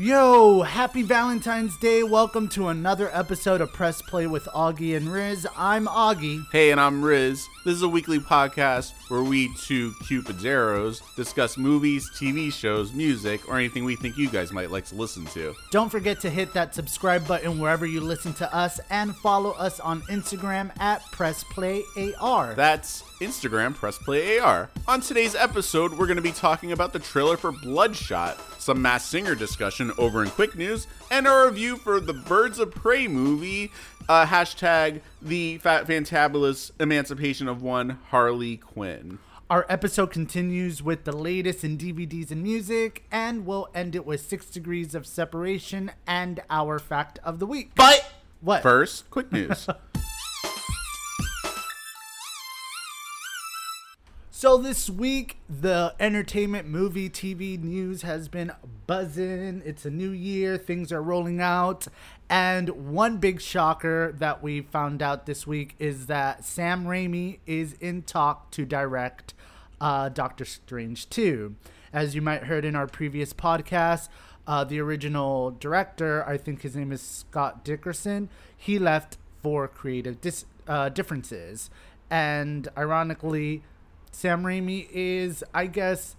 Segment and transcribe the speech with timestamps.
[0.00, 2.02] Yo, happy Valentine's Day.
[2.02, 5.46] Welcome to another episode of Press Play with Augie and Riz.
[5.58, 6.42] I'm Augie.
[6.50, 7.46] Hey, and I'm Riz.
[7.66, 13.46] This is a weekly podcast where we two Cupid's arrows discuss movies, TV shows, music,
[13.46, 15.54] or anything we think you guys might like to listen to.
[15.70, 19.80] Don't forget to hit that subscribe button wherever you listen to us and follow us
[19.80, 22.56] on Instagram at PressPlayAR.
[22.56, 24.70] That's Instagram Press Play AR.
[24.88, 29.08] On today's episode, we're going to be talking about the trailer for Bloodshot, some Masked
[29.10, 33.72] Singer discussion over in Quick News, and a review for the Birds of Prey movie.
[34.08, 39.18] Uh, hashtag the fat fantabulous emancipation of one Harley Quinn.
[39.48, 44.20] Our episode continues with the latest in DVDs and music, and we'll end it with
[44.20, 47.72] Six Degrees of Separation and our fact of the week.
[47.74, 48.08] But
[48.40, 48.62] What?
[48.62, 49.66] first, quick news.
[54.40, 58.52] So this week, the entertainment, movie, TV news has been
[58.86, 59.60] buzzing.
[59.66, 61.86] It's a new year, things are rolling out,
[62.30, 67.74] and one big shocker that we found out this week is that Sam Raimi is
[67.80, 69.34] in talk to direct
[69.78, 71.54] uh, Doctor Strange 2.
[71.92, 74.08] As you might heard in our previous podcast,
[74.46, 80.22] uh, the original director, I think his name is Scott Derrickson, he left for creative
[80.22, 81.68] dis- uh, differences,
[82.08, 83.64] and ironically.
[84.10, 86.16] Sam Raimi is, I guess,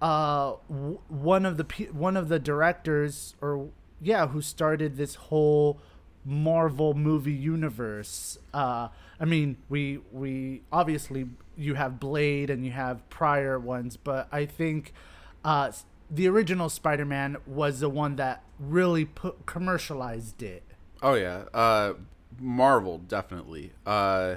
[0.00, 3.68] uh, w- one of the pe- one of the directors, or
[4.00, 5.80] yeah, who started this whole
[6.24, 8.38] Marvel movie universe.
[8.52, 8.88] Uh,
[9.20, 14.46] I mean, we we obviously you have Blade and you have prior ones, but I
[14.46, 14.92] think
[15.44, 15.70] uh,
[16.10, 20.62] the original Spider-Man was the one that really put commercialized it.
[21.02, 21.94] Oh yeah, uh,
[22.40, 23.72] Marvel definitely.
[23.86, 24.36] Uh,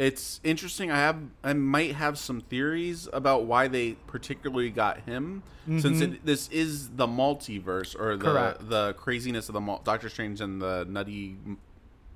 [0.00, 0.90] it's interesting.
[0.90, 5.42] I have, I might have some theories about why they particularly got him,
[5.78, 8.68] since it, this is the multiverse or the Correct.
[8.68, 11.36] the craziness of the mul- Doctor Strange and the nutty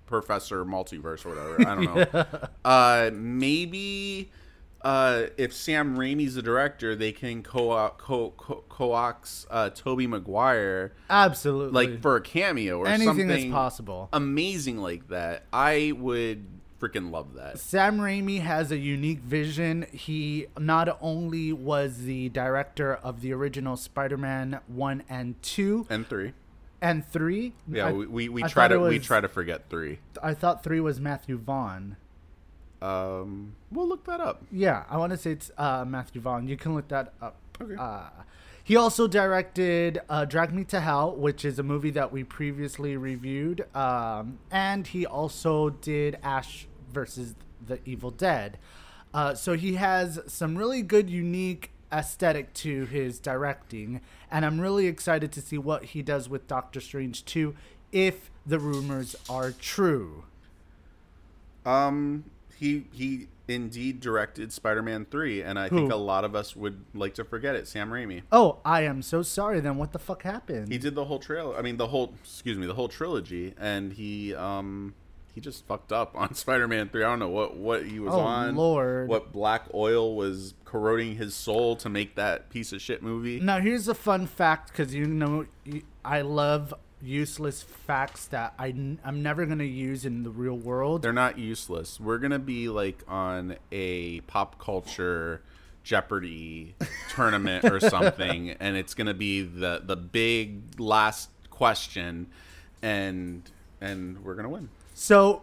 [0.06, 1.68] professor multiverse or whatever.
[1.68, 2.48] I don't know.
[2.64, 4.30] uh, maybe.
[4.80, 10.92] Uh, if Sam Raimi's the director, they can co co co coax uh, Tobey Maguire
[11.08, 14.10] Absolutely, like for a cameo or anything something is possible.
[14.12, 15.44] amazing like that.
[15.54, 16.44] I would
[16.84, 17.58] freaking love that.
[17.58, 19.86] Sam Raimi has a unique vision.
[19.92, 26.32] He not only was the director of the original Spider-Man 1 and 2 And three.
[26.80, 27.52] and 3.
[27.68, 30.00] Yeah, I, we, we, I try to it we try to forget three.
[30.22, 31.96] I thought 3 was Matthew Vaughn.
[32.82, 34.42] Um, we'll look that up.
[34.52, 36.48] Yeah, I want to say it's uh, Matthew Vaughn.
[36.48, 37.36] You can look that up.
[37.60, 37.76] Okay.
[37.78, 38.08] Uh,
[38.62, 42.96] he also directed uh, Drag Me to Hell, which is a movie that we previously
[42.96, 43.66] reviewed.
[43.76, 47.34] Um, and he also did Ash versus
[47.64, 48.58] the Evil Dead.
[49.12, 54.00] Uh, so he has some really good, unique aesthetic to his directing.
[54.30, 57.54] And I'm really excited to see what he does with Doctor Strange 2
[57.92, 60.24] if the rumors are true.
[61.64, 62.24] Um,
[62.58, 67.14] he he indeed directed Spider-Man three, and I think a lot of us would like
[67.14, 67.68] to forget it.
[67.68, 68.22] Sam Raimi.
[68.32, 69.76] Oh, I am so sorry then.
[69.76, 70.70] What the fuck happened?
[70.70, 71.56] He did the whole trailer.
[71.56, 74.94] I mean, the whole excuse me, the whole trilogy, and he um
[75.34, 77.02] he just fucked up on Spider-Man three.
[77.04, 78.56] I don't know what what he was Oh, on.
[78.56, 79.08] Lord.
[79.08, 83.40] What black oil was corroding his soul to make that piece of shit movie.
[83.40, 85.46] Now here's a fun fact because you know
[86.04, 88.68] I love useless facts that I
[89.04, 91.02] I'm never gonna use in the real world.
[91.02, 92.00] They're not useless.
[92.00, 95.42] We're gonna be like on a pop culture
[95.82, 96.74] Jeopardy
[97.10, 102.28] tournament or something, and it's gonna be the the big last question,
[102.82, 103.42] and
[103.80, 104.70] and we're gonna win.
[104.94, 105.42] So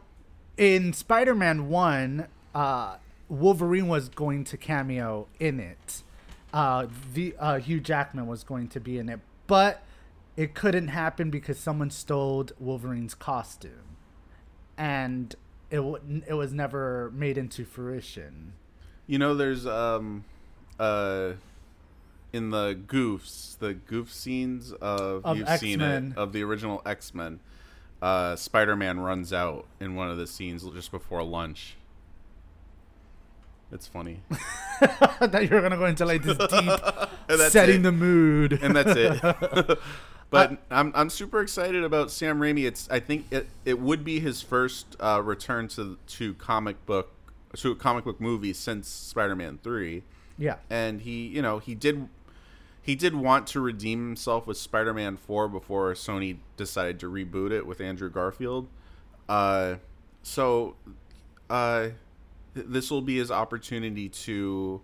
[0.57, 2.95] in Spider-Man One, uh,
[3.29, 6.03] Wolverine was going to cameo in it.
[6.53, 9.83] Uh, the uh, Hugh Jackman was going to be in it, but
[10.35, 13.95] it couldn't happen because someone stole Wolverine's costume,
[14.77, 15.35] and
[15.69, 18.53] it w- it was never made into fruition.
[19.07, 20.25] You know, there's um
[20.79, 21.33] uh
[22.33, 26.13] in the goofs, the goof scenes of, Of you've seen X-Men.
[26.15, 27.39] it of the original X Men.
[28.01, 31.75] Uh, Spider-Man runs out in one of the scenes just before lunch.
[33.71, 34.21] It's funny.
[34.81, 36.71] I thought you were gonna go into like this deep
[37.49, 37.83] setting it.
[37.83, 38.59] the mood.
[38.61, 39.79] and that's it.
[40.29, 42.65] but I'm I'm super excited about Sam Raimi.
[42.65, 47.11] It's I think it, it would be his first uh, return to to comic book
[47.55, 50.03] to a comic book movie since Spider-Man 3
[50.37, 50.55] yeah.
[50.69, 52.07] and he you know he did
[52.81, 57.65] he did want to redeem himself with Spider-Man 4 before Sony decided to reboot it
[57.65, 58.67] with Andrew Garfield.
[59.29, 59.75] Uh,
[60.23, 60.75] so
[61.49, 61.89] uh,
[62.53, 64.81] this will be his opportunity to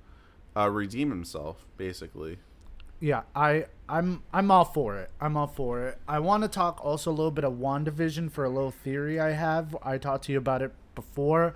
[0.56, 2.38] uh, redeem himself, basically.
[3.00, 5.12] Yeah, I I'm I'm all for it.
[5.22, 6.00] I'm all for it.
[6.08, 9.32] I want to talk also a little bit of WandaVision for a little theory I
[9.32, 9.78] have.
[9.84, 11.54] I talked to you about it before.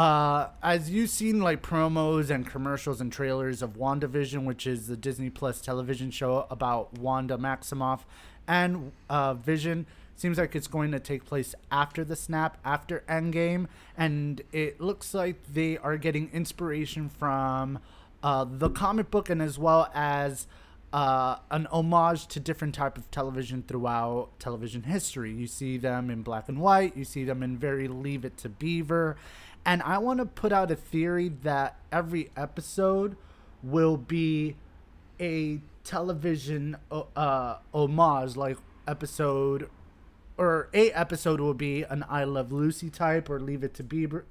[0.00, 4.96] Uh, as you've seen like promos and commercials and trailers of WandaVision, which is the
[4.96, 8.00] Disney Plus television show about Wanda Maximoff
[8.48, 9.84] and uh, Vision,
[10.16, 15.12] seems like it's going to take place after the snap, after Endgame, and it looks
[15.12, 17.78] like they are getting inspiration from
[18.22, 20.46] uh, the comic book and as well as
[20.92, 25.32] uh, an homage to different type of television throughout television history.
[25.32, 26.96] You see them in black and white.
[26.96, 29.16] You see them in very Leave It to Beaver,
[29.64, 33.16] and I want to put out a theory that every episode
[33.62, 34.56] will be
[35.20, 38.56] a television uh, homage, like
[38.88, 39.68] episode
[40.40, 44.22] or a episode will be an I Love Lucy type, or Leave It to Bieber,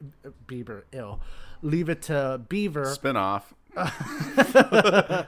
[0.48, 1.20] Bieber, ill,
[1.62, 2.86] Leave It to Beaver.
[2.86, 3.44] Spinoff.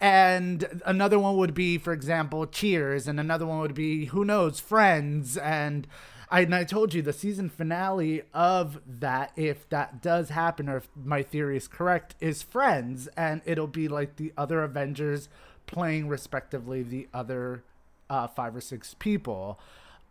[0.00, 4.60] and another one would be, for example, Cheers, and another one would be who knows,
[4.60, 5.88] Friends, and
[6.30, 10.78] I and I told you the season finale of that, if that does happen, or
[10.78, 15.28] if my theory is correct, is Friends, and it'll be like the other Avengers
[15.66, 17.62] playing respectively the other
[18.08, 19.58] uh, five or six people.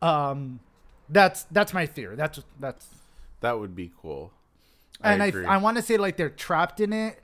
[0.02, 0.60] Um,
[1.10, 2.16] that's that's my theory.
[2.16, 2.88] That's that's
[3.42, 4.32] That would be cool.
[5.02, 5.46] and I agree.
[5.46, 7.20] I, want to say like they're trapped in it.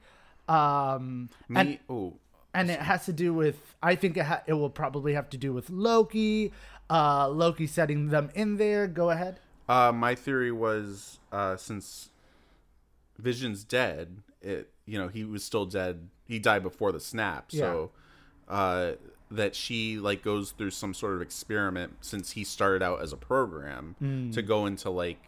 [0.47, 2.13] Um, and Me, oh,
[2.56, 5.38] and it has to do with I think it ha- it will probably have to
[5.38, 6.52] do with Loki.
[6.90, 8.88] Uh, Loki setting them in there.
[8.88, 9.40] Go ahead.
[9.68, 12.10] Uh, my theory was uh, since
[13.18, 16.10] Vision's dead, it you know he was still dead.
[16.25, 17.92] He died before the snap, so
[18.48, 18.92] uh,
[19.31, 23.18] that she like goes through some sort of experiment since he started out as a
[23.18, 23.96] program
[24.34, 25.19] to go into like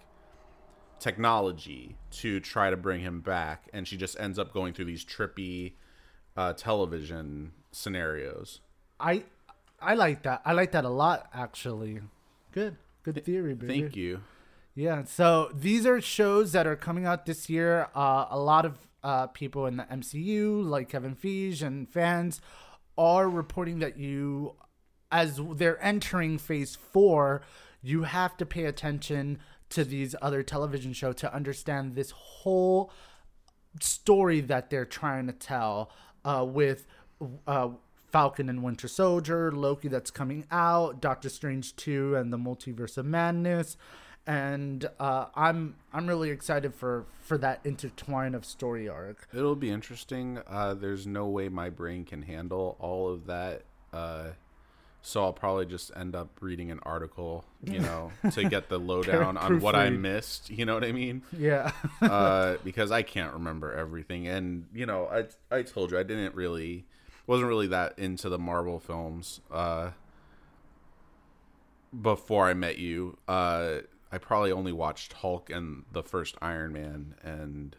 [0.99, 5.03] technology to try to bring him back, and she just ends up going through these
[5.05, 5.73] trippy
[6.37, 8.61] uh, television scenarios.
[8.99, 9.23] I
[9.81, 10.41] I like that.
[10.45, 11.99] I like that a lot actually.
[12.51, 12.77] Good.
[13.03, 13.81] Good theory, baby.
[13.81, 14.21] Thank you.
[14.75, 17.87] Yeah, so these are shows that are coming out this year.
[17.95, 22.41] Uh, a lot of uh, people in the MCU, like Kevin Feige and fans,
[22.97, 24.55] are reporting that you,
[25.11, 27.41] as they're entering phase four,
[27.81, 29.39] you have to pay attention
[29.69, 32.91] to these other television shows to understand this whole
[33.81, 35.91] story that they're trying to tell
[36.27, 36.85] uh, with
[37.47, 37.69] uh,
[38.11, 43.05] Falcon and Winter Soldier, Loki that's coming out, Doctor Strange 2 and the Multiverse of
[43.05, 43.77] Madness.
[44.27, 49.25] And uh, I'm I'm really excited for, for that intertwine of story arc.
[49.33, 50.39] It'll be interesting.
[50.45, 53.63] Uh, there's no way my brain can handle all of that.
[53.93, 54.31] Uh,
[55.01, 59.37] so I'll probably just end up reading an article, you know, to get the lowdown
[59.37, 60.49] on what I missed.
[60.49, 61.21] You know what I mean?
[61.31, 61.71] Yeah.
[62.01, 64.27] Uh, because I can't remember everything.
[64.27, 66.85] And you know, I I told you I didn't really
[67.25, 69.41] wasn't really that into the Marvel films.
[69.51, 69.91] Uh,
[72.01, 73.79] before I met you, uh,
[74.11, 77.75] I probably only watched Hulk and the first Iron Man, and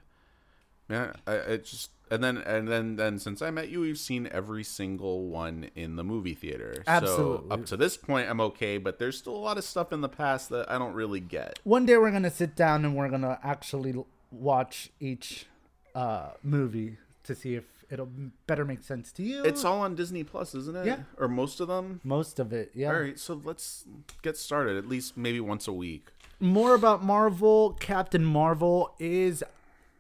[0.89, 4.29] yeah, I, it just and then and then then since I met you, we've seen
[4.33, 6.83] every single one in the movie theater.
[6.87, 7.49] Absolutely.
[7.49, 10.01] So up to this point, I'm okay, but there's still a lot of stuff in
[10.01, 11.59] the past that I don't really get.
[11.65, 13.95] One day we're gonna sit down and we're gonna actually
[14.31, 15.47] watch each
[15.95, 18.11] uh, movie to see if it'll
[18.47, 19.43] better make sense to you.
[19.45, 20.87] It's all on Disney Plus, isn't it?
[20.87, 20.99] Yeah.
[21.17, 22.01] Or most of them.
[22.05, 22.71] most of it.
[22.75, 22.89] Yeah.
[22.89, 23.85] All right, so let's
[24.23, 24.77] get started.
[24.77, 26.09] At least maybe once a week.
[26.41, 27.73] more about Marvel.
[27.81, 29.43] Captain Marvel is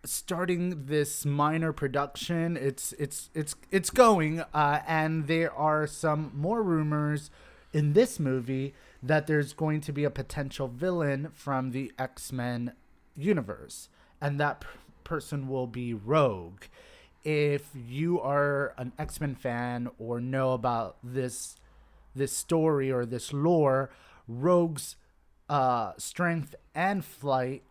[0.04, 2.56] starting this minor production.
[2.56, 7.30] It's it's it's it's going, uh, and there are some more rumors
[7.72, 12.72] in this movie that there's going to be a potential villain from the X Men
[13.16, 13.88] universe,
[14.20, 14.66] and that p-
[15.04, 16.62] person will be Rogue.
[17.24, 21.56] If you are an X Men fan or know about this
[22.14, 23.90] this story or this lore,
[24.26, 24.96] Rogue's
[25.48, 27.62] uh, strength and flight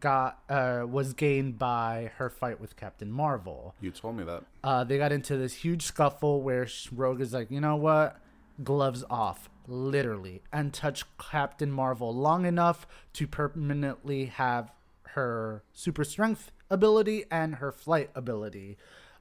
[0.00, 3.74] got uh, was gained by her fight with Captain Marvel.
[3.80, 4.44] You told me that.
[4.64, 8.18] Uh, they got into this huge scuffle where Rogue is like, you know what,
[8.62, 14.72] gloves off, literally, and touch Captain Marvel long enough to permanently have
[15.10, 18.76] her super strength ability and her flight ability.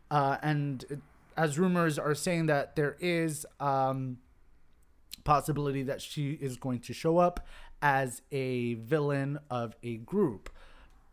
[0.10, 1.01] Uh, and
[1.38, 4.17] as rumors are saying that there is um,
[5.24, 7.45] possibility that she is going to show up
[7.81, 10.50] as a villain of a group.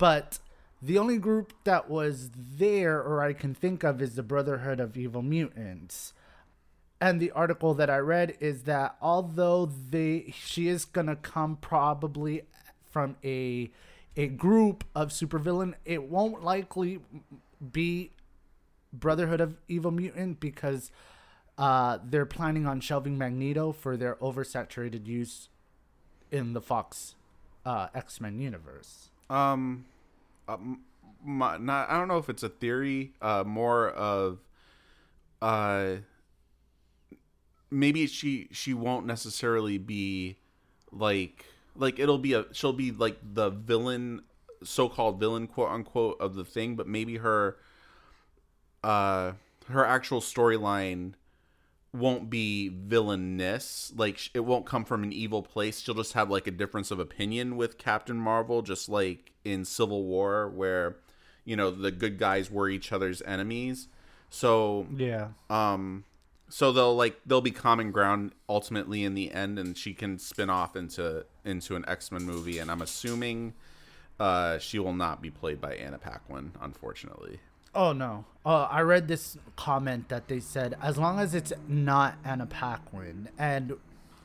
[0.03, 0.41] But
[0.83, 4.97] the only group that was there or I can think of is the Brotherhood of
[4.97, 6.13] Evil Mutants.
[7.01, 12.43] And the article that I read is that although they she is gonna come probably
[12.91, 13.71] from a
[14.17, 16.99] a group of supervillain, it won't likely
[17.71, 18.11] be
[18.93, 20.91] Brotherhood of Evil Mutant because
[21.57, 25.49] uh, they're planning on shelving Magneto for their oversaturated use
[26.33, 27.15] in the Fox
[27.65, 29.11] uh, X Men universe.
[29.31, 29.85] Um,
[30.53, 30.57] uh,
[31.25, 33.13] my, not I don't know if it's a theory.
[33.21, 34.39] Uh, more of,
[35.41, 35.97] uh,
[37.71, 40.37] maybe she she won't necessarily be
[40.91, 44.23] like like it'll be a she'll be like the villain,
[44.63, 47.57] so called villain quote unquote of the thing, but maybe her,
[48.85, 49.33] uh,
[49.69, 51.15] her actual storyline
[51.93, 53.93] won't be villainous.
[53.97, 55.81] Like it won't come from an evil place.
[55.81, 60.05] She'll just have like a difference of opinion with captain marvel just like in civil
[60.05, 60.97] war where
[61.45, 63.89] you know the good guys were each other's enemies.
[64.31, 65.29] So Yeah.
[65.51, 66.05] um
[66.49, 70.49] so they'll like they'll be common ground ultimately in the end and she can spin
[70.51, 73.55] off into into an x-men movie and i'm assuming
[74.21, 77.41] uh she will not be played by anna paquin unfortunately
[77.75, 78.25] Oh no.
[78.45, 83.29] Uh, I read this comment that they said as long as it's not Anna Paquin,
[83.39, 83.75] and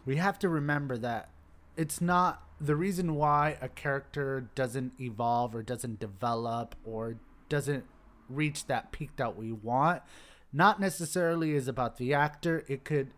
[0.06, 1.30] we have to remember that
[1.75, 7.18] it's not the reason why a character doesn't evolve or doesn't develop or
[7.50, 7.86] doesn't
[8.30, 10.01] reach that peak that we want.
[10.51, 12.66] Not necessarily is about the actor.
[12.68, 13.12] It could,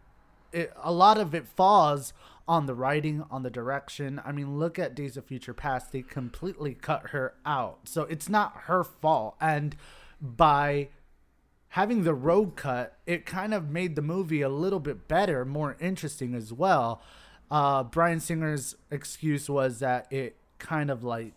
[0.52, 2.14] it, a lot of it falls
[2.48, 4.22] on the writing, on the direction.
[4.26, 5.92] I mean, look at Days of Future Past.
[5.92, 7.80] They completely cut her out.
[7.86, 9.36] So it's not her fault.
[9.40, 9.76] And
[10.22, 10.90] by
[11.70, 15.78] having the Rogue cut, it kind of made the movie a little bit better, more
[15.80, 17.02] interesting as well.
[17.52, 21.34] Uh, Bryan Singer's excuse was that it kind of like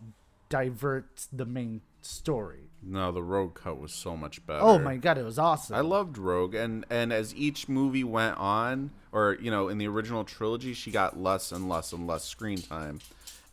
[0.48, 2.68] diverts the main story.
[2.82, 5.76] no the Rogue cut was so much better Oh my god, it was awesome.
[5.76, 9.86] I loved Rogue, and and as each movie went on, or you know, in the
[9.86, 12.98] original trilogy, she got less and less and less screen time,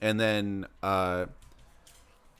[0.01, 1.27] and then uh,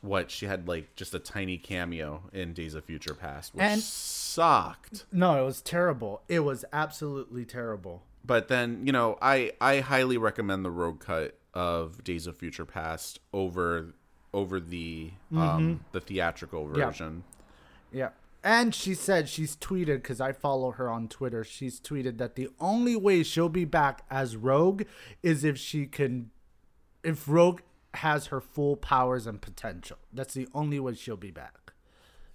[0.02, 3.82] what she had like just a tiny cameo in Days of Future Past, which And-
[3.82, 5.06] sucked.
[5.12, 6.22] no, it was terrible.
[6.28, 8.04] It was absolutely terrible.
[8.26, 12.66] But then you know, I I highly recommend the Rogue cut of Days of Future
[12.66, 13.94] Past over
[14.34, 17.24] over the um the theatrical version.
[17.92, 18.00] Yeah.
[18.02, 18.10] Yeah.
[18.42, 21.44] And she said she's tweeted because I follow her on Twitter.
[21.44, 24.84] She's tweeted that the only way she'll be back as Rogue
[25.22, 26.30] is if she can,
[27.04, 27.60] if Rogue
[27.96, 29.98] has her full powers and potential.
[30.14, 31.74] That's the only way she'll be back.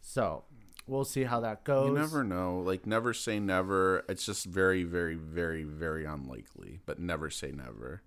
[0.00, 0.44] So
[0.86, 1.88] we'll see how that goes.
[1.88, 2.60] You never know.
[2.60, 4.04] Like never say never.
[4.08, 6.80] It's just very, very, very, very unlikely.
[6.86, 8.02] But never say never.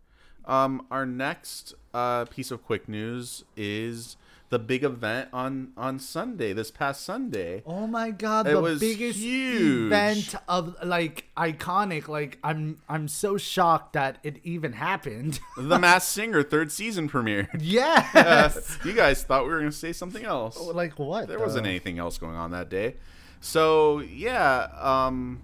[0.45, 4.15] Um, our next uh, piece of quick news is
[4.49, 6.53] the big event on on Sunday.
[6.53, 7.63] This past Sunday.
[7.65, 9.87] Oh my god, It the was biggest huge.
[9.87, 12.07] event of like iconic.
[12.07, 15.39] Like I'm I'm so shocked that it even happened.
[15.57, 17.49] The Masked Singer third season premiere.
[17.59, 18.77] yes.
[18.85, 20.57] you guys thought we were gonna say something else.
[20.59, 21.27] like what?
[21.27, 21.43] there though?
[21.43, 22.95] wasn't anything else going on that day.
[23.41, 25.41] So yeah, um,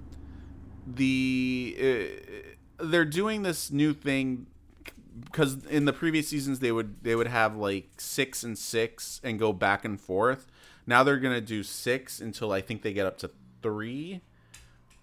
[0.87, 1.75] the
[2.79, 4.47] uh, they're doing this new thing
[5.25, 9.39] because in the previous seasons they would they would have like six and six and
[9.39, 10.47] go back and forth.
[10.85, 14.21] Now they're gonna do six until I think they get up to three,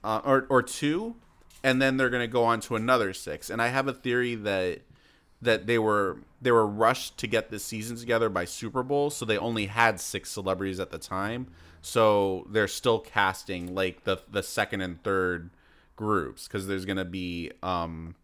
[0.05, 1.17] uh, or or two,
[1.63, 3.51] and then they're gonna go on to another six.
[3.51, 4.81] And I have a theory that
[5.43, 9.25] that they were they were rushed to get this season together by Super Bowl, so
[9.25, 11.49] they only had six celebrities at the time.
[11.83, 15.51] So they're still casting like the the second and third
[15.97, 18.15] groups because there's gonna be um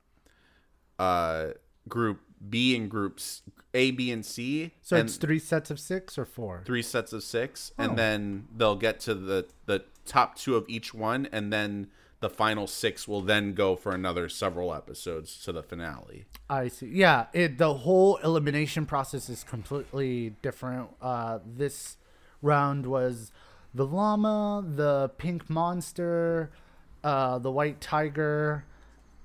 [0.98, 1.48] uh
[1.88, 3.42] group B and groups
[3.74, 4.72] A, B, and C.
[4.82, 6.62] So and it's three sets of six or four?
[6.64, 7.84] three sets of six, Oh.
[7.84, 11.88] and then they'll get to the the top two of each one, and then
[12.20, 16.24] the final six will then go for another several episodes to the finale.
[16.48, 16.86] I see.
[16.86, 20.90] Yeah, it the whole elimination process is completely different.
[21.02, 21.96] Uh, this
[22.42, 23.32] round was
[23.74, 26.50] the llama, the pink monster,
[27.04, 28.64] uh, the white tiger,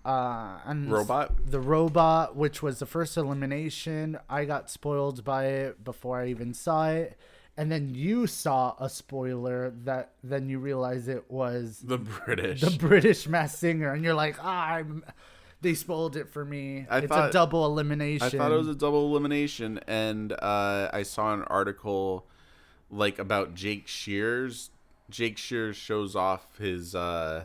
[0.06, 1.32] uh, and Robot?
[1.52, 4.18] The robot, which was the first elimination.
[4.30, 7.18] I got spoiled by it before I even saw it.
[7.58, 12.62] And then you saw a spoiler that then you realize it was The British.
[12.62, 15.04] the British Mass Singer, and you're like, ah, I'm.
[15.62, 16.88] They spoiled it for me.
[16.90, 18.26] I it's thought- a double elimination.
[18.26, 22.26] I thought it was a double elimination, and uh, I saw an article
[22.90, 24.72] like about Jake Shears.
[25.12, 27.44] Jake Shears shows off his uh,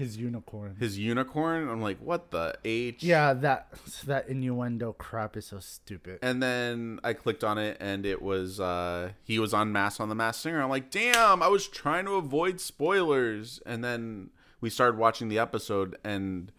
[0.00, 0.76] his unicorn.
[0.80, 1.68] his unicorn.
[1.68, 3.02] I'm like, what the h?
[3.02, 3.68] yeah, that
[4.06, 6.18] that innuendo crap is so stupid.
[6.22, 10.08] And then I clicked on it, and it was uh, he was on Mass on
[10.08, 10.62] the Mass Singer.
[10.62, 11.42] I'm like, damn!
[11.42, 14.30] I was trying to avoid spoilers, and then
[14.60, 16.50] we started watching the episode, and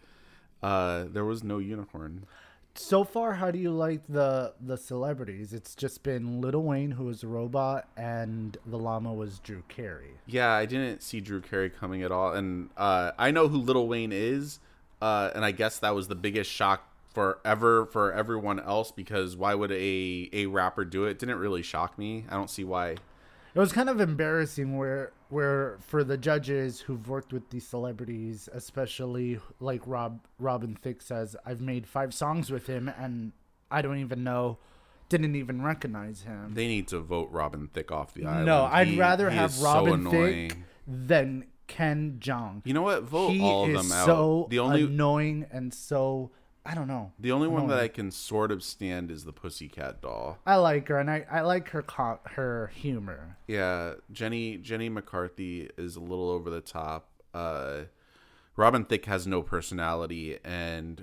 [0.62, 2.26] uh, there was no unicorn.
[2.74, 5.52] So far, how do you like the the celebrities?
[5.52, 10.12] It's just been Lil Wayne, who was a robot, and the llama was Drew Carey.
[10.26, 13.86] Yeah, I didn't see Drew Carey coming at all, and uh, I know who Lil
[13.86, 14.58] Wayne is,
[15.02, 19.54] uh, and I guess that was the biggest shock forever for everyone else because why
[19.54, 21.18] would a a rapper do it?
[21.18, 22.24] Didn't really shock me.
[22.30, 22.96] I don't see why.
[23.54, 28.48] It was kind of embarrassing where where for the judges who've worked with these celebrities,
[28.52, 33.32] especially like Rob Robin Thicke says, I've made five songs with him and
[33.70, 34.58] I don't even know
[35.08, 36.54] didn't even recognize him.
[36.54, 38.46] They need to vote Robin Thicke off the island.
[38.46, 40.10] No, I'd He- rather he have is so Robin.
[40.10, 42.62] Thicke than Ken Jeong.
[42.64, 43.02] You know what?
[43.02, 44.06] Vote he all of them out.
[44.06, 46.30] so the only annoying and so
[46.64, 47.10] I don't know.
[47.18, 47.84] the only one that annoying.
[47.84, 50.38] I can sort of stand is the Pussycat Doll.
[50.46, 53.36] I like her and I, I like her co- her humor.
[53.48, 57.08] Yeah, Jenny Jenny McCarthy is a little over the top.
[57.34, 57.82] Uh,
[58.56, 60.98] Robin Thicke has no personality, and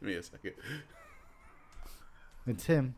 [0.00, 0.52] give me a second.
[2.46, 2.94] It's him.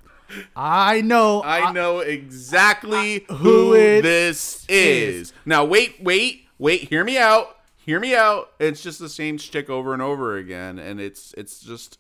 [0.55, 1.43] I know.
[1.43, 3.73] I know exactly who who
[4.03, 5.29] this is.
[5.29, 5.33] is.
[5.47, 6.89] Now wait, wait, wait.
[6.91, 7.58] Hear me out.
[7.89, 8.53] Hear me out.
[8.59, 11.99] It's just the same shtick over and over again, and it's it's just,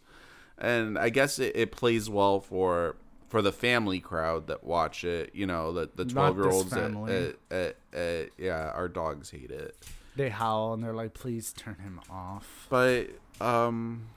[0.59, 2.97] and I guess it, it plays well for
[3.31, 5.31] for the family crowd that watch it.
[5.33, 6.75] You know, the the twelve year olds.
[6.75, 7.33] family.
[7.51, 9.79] Yeah, our dogs hate it,
[10.15, 13.07] They howl and they're like, "Please turn him off." but
[13.41, 14.09] um,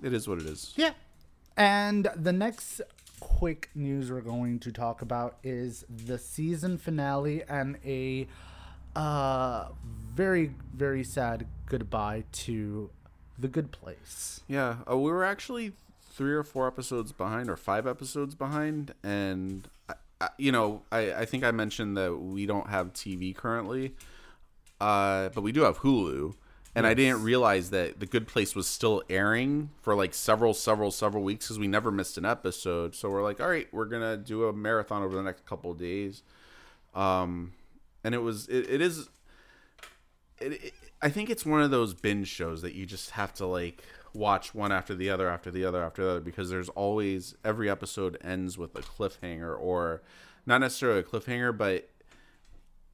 [0.00, 0.74] it is what it is.
[0.76, 0.92] Yeah.
[1.56, 2.80] And the next
[3.18, 8.28] quick news we're going to talk about is the season finale and a
[8.94, 9.70] uh
[10.14, 12.90] very very sad goodbye to
[13.38, 14.40] the good place.
[14.46, 19.68] Yeah, uh, we were actually three or four episodes behind, or five episodes behind, and
[19.88, 23.94] I, I, you know, I, I think I mentioned that we don't have TV currently,
[24.80, 26.34] uh, but we do have Hulu,
[26.76, 30.92] and I didn't realize that The Good Place was still airing for like several, several,
[30.92, 32.94] several weeks because we never missed an episode.
[32.94, 35.78] So we're like, all right, we're gonna do a marathon over the next couple of
[35.78, 36.22] days,
[36.94, 37.52] um,
[38.04, 39.08] and it was, it, it is
[40.40, 43.46] it, it, I think it's one of those binge shows that you just have to
[43.46, 43.82] like
[44.14, 47.68] watch one after the other after the other after the other because there's always every
[47.68, 50.02] episode ends with a cliffhanger or
[50.46, 51.88] not necessarily a cliffhanger but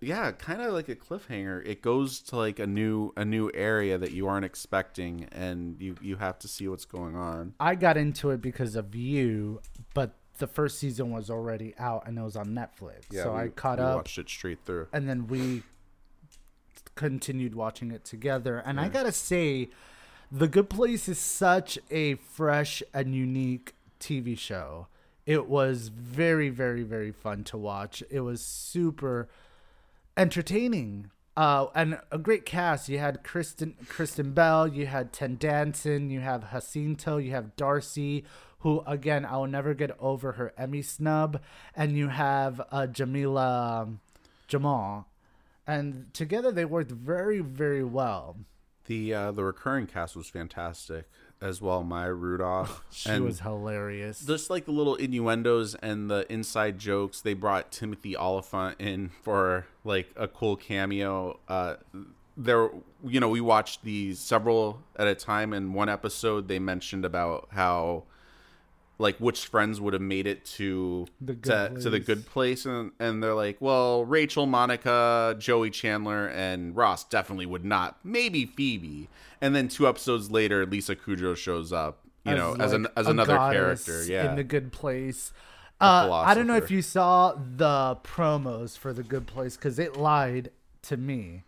[0.01, 1.65] yeah kind of like a cliffhanger.
[1.67, 5.95] It goes to like a new a new area that you aren't expecting and you
[6.01, 7.55] you have to see what's going on.
[7.61, 9.61] I got into it because of you,
[9.95, 13.13] but the first season was already out and it was on Netflix.
[13.13, 14.89] so we- I caught up watched it straight through.
[14.95, 15.65] and then we
[17.01, 18.59] continued watching it together.
[18.59, 19.71] And I gotta say,
[20.31, 24.87] The Good Place is such a fresh and unique TV show.
[25.25, 28.03] It was very, very, very fun to watch.
[28.11, 29.31] It was super
[30.15, 31.11] entertaining.
[31.39, 32.91] Uh, and a great cast.
[32.91, 38.25] You had Kristen Kristen Bell, you had Ted Danson, you have Jacinto, you have Darcy,
[38.59, 41.41] who again I will never get over her Emmy snub,
[41.75, 44.01] and you have uh, Jameela um,
[44.49, 45.07] Jamal,
[45.71, 48.37] and together they worked very very well.
[48.87, 51.05] the uh the recurring cast was fantastic
[51.41, 54.21] as well maya rudolph She and was hilarious.
[54.27, 59.67] just like the little innuendos and the inside jokes they brought timothy olyphant in for
[59.85, 61.77] like a cool cameo uh
[62.37, 62.71] there
[63.05, 67.49] you know we watched these several at a time and one episode they mentioned about
[67.53, 68.05] how
[69.01, 72.07] like which friends would have made it to The to, Good to the Place.
[72.07, 77.65] good place and and they're like well rachel monica joey chandler and ross definitely would
[77.65, 77.99] not.
[78.05, 79.09] Maybe phoebe.
[79.41, 83.37] And then two episodes later lisa kudrow shows up you know as an as another
[83.37, 84.05] character.
[84.05, 84.31] yeah.
[84.31, 85.33] In the good place.
[85.81, 89.97] Uh, i don't know if you saw the promos for the good place because it
[89.97, 90.51] lied
[90.83, 91.43] to me.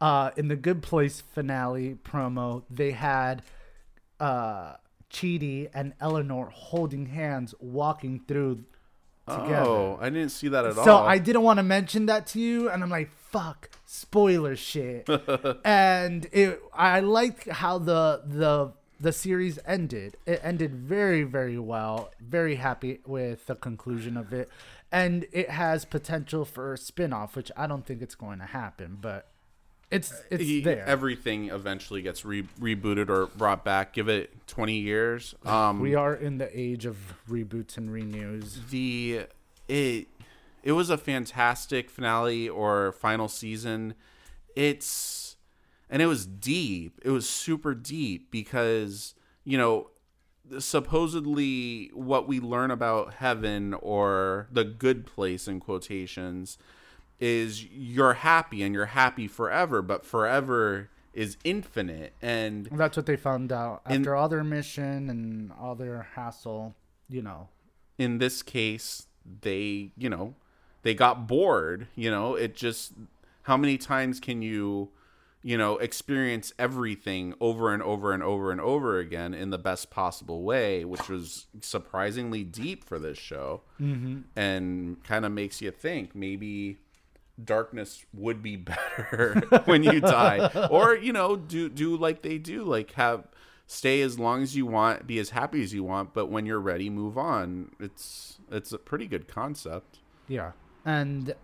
[0.00, 3.42] Uh, in the good place finale promo they had
[4.20, 4.74] uh,
[5.14, 8.64] Chidi and Eleanor holding hands walking through
[9.26, 9.64] together.
[9.70, 12.26] oh i didn't see that at So all So I didn't want to mention that
[12.32, 15.08] to you, and I'm like, "Fuck, spoiler shit."
[15.64, 20.16] and it, I liked how the the the series ended.
[20.26, 22.10] It ended very very well.
[22.20, 24.48] Very happy with the conclusion of it,
[24.92, 28.98] and it has potential for a spin-off, which I don't think it's going to happen,
[29.00, 29.28] but
[29.94, 30.84] it's it's He- there.
[30.86, 36.14] everything eventually gets re- rebooted or brought back give it 20 years um we are
[36.14, 36.96] in the age of
[37.28, 38.60] reboots and renews.
[38.70, 39.22] the
[39.68, 40.08] it
[40.62, 43.94] it was a fantastic finale or final season
[44.56, 45.36] it's
[45.90, 49.90] and it was deep it was super deep because you know
[50.58, 56.58] supposedly what we learn about heaven or the good place in quotations
[57.24, 63.16] is you're happy and you're happy forever but forever is infinite and That's what they
[63.16, 66.74] found out In- after all their mission and all their hassle.
[67.08, 67.48] You know,
[67.96, 69.06] in this case
[69.40, 70.34] they you know
[70.82, 72.92] they got bored you know it just
[73.42, 74.90] how many times can you
[75.42, 79.90] you know experience everything over and over and over and over again in the best
[79.90, 84.20] possible way which was surprisingly deep for this show mm-hmm.
[84.36, 86.78] and kind of makes you think maybe
[87.42, 90.50] darkness would be better when you die.
[90.70, 93.26] Or you know do do like they do like have
[93.66, 96.60] stay as long as you want be as happy as you want but when you're
[96.60, 97.70] ready move on.
[97.80, 100.00] It's it's a pretty good concept.
[100.28, 100.52] Yeah,
[100.84, 101.34] and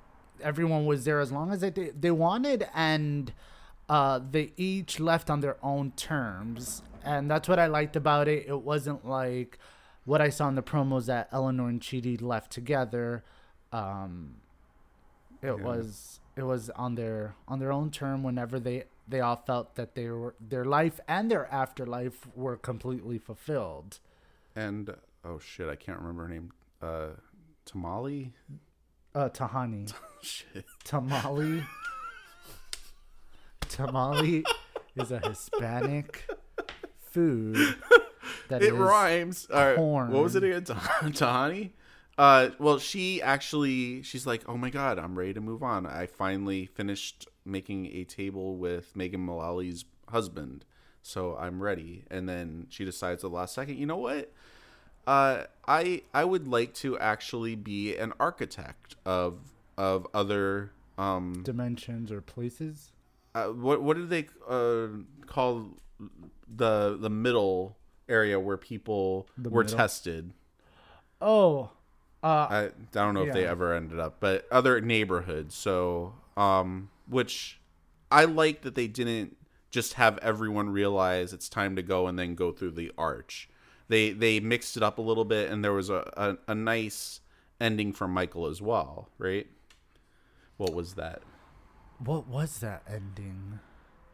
[0.43, 3.33] everyone was there as long as they they wanted, and
[3.89, 8.47] uh, they each left on their own terms, and that's what I liked about it.
[8.49, 9.59] It wasn't like
[10.05, 13.25] what I saw in the promos that Eleanor and Chidi left together.
[13.73, 14.37] Um,
[15.43, 15.53] it Yeah.
[15.55, 19.95] was it was on their on their own term whenever they they all felt that
[19.95, 23.99] they were their life and their afterlife were completely fulfilled.
[24.55, 26.53] and oh shit i can't remember her name.
[26.83, 27.09] Uh
[27.65, 28.33] tamale?
[29.15, 30.65] Uh, Tahani, shit.
[30.85, 31.65] Tamale,
[33.69, 34.45] tamale
[34.97, 36.29] is a Hispanic
[37.11, 37.57] food
[38.49, 39.49] that it is- rhymes.
[39.53, 40.63] All right what was it again?
[40.65, 41.71] Tahani
[42.21, 46.05] uh well she actually she's like oh my god i'm ready to move on i
[46.05, 50.65] finally finished making a table with megan mullally's husband
[51.03, 54.31] so i'm ready and then she decides at the last second you know what
[55.07, 59.39] uh i i would like to actually be an architect of
[59.79, 62.93] of other um dimensions or places.
[63.35, 64.89] uh, what what do they uh,
[65.27, 65.71] call
[66.55, 67.79] the the middle
[68.11, 69.79] area where people The were middle?
[69.79, 70.35] tested?
[71.23, 71.71] Oh,
[72.23, 75.55] uh, I, I don't know if they ever ended up, but other neighborhoods.
[75.55, 77.59] So, um, which
[78.11, 79.37] I like that they didn't
[79.71, 83.49] just have everyone realize it's time to go and then go through the arch.
[83.89, 87.21] They they mixed it up a little bit, and there was a a, a nice
[87.61, 89.47] ending for Michael as well, right?
[90.57, 91.23] What was that?
[92.03, 93.61] what was that ending?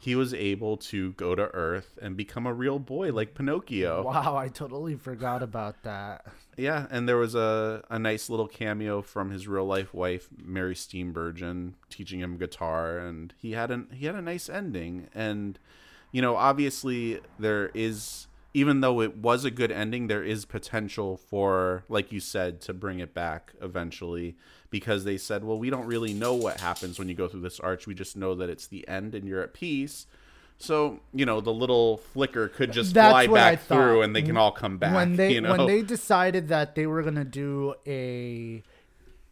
[0.07, 4.05] He was able to go to Earth and become a real boy like Pinocchio.
[4.05, 6.25] Wow, I totally forgot about that.
[6.57, 10.77] Yeah, and there was a, a nice little cameo from his real life wife, Mary
[10.77, 15.09] Steenburgen, teaching him guitar, and he had an he had a nice ending.
[15.13, 15.59] And
[16.13, 21.17] you know, obviously there is even though it was a good ending, there is potential
[21.17, 24.37] for, like you said, to bring it back eventually
[24.71, 27.61] because they said, well, we don't really know what happens when you go through this
[27.61, 27.87] arch.
[27.87, 30.07] We just know that it's the end and you're at peace.
[30.59, 34.37] So, you know, the little flicker could just That's fly back through and they can
[34.37, 34.95] all come back.
[34.95, 35.55] when they you know?
[35.55, 38.63] when they decided that they were gonna do a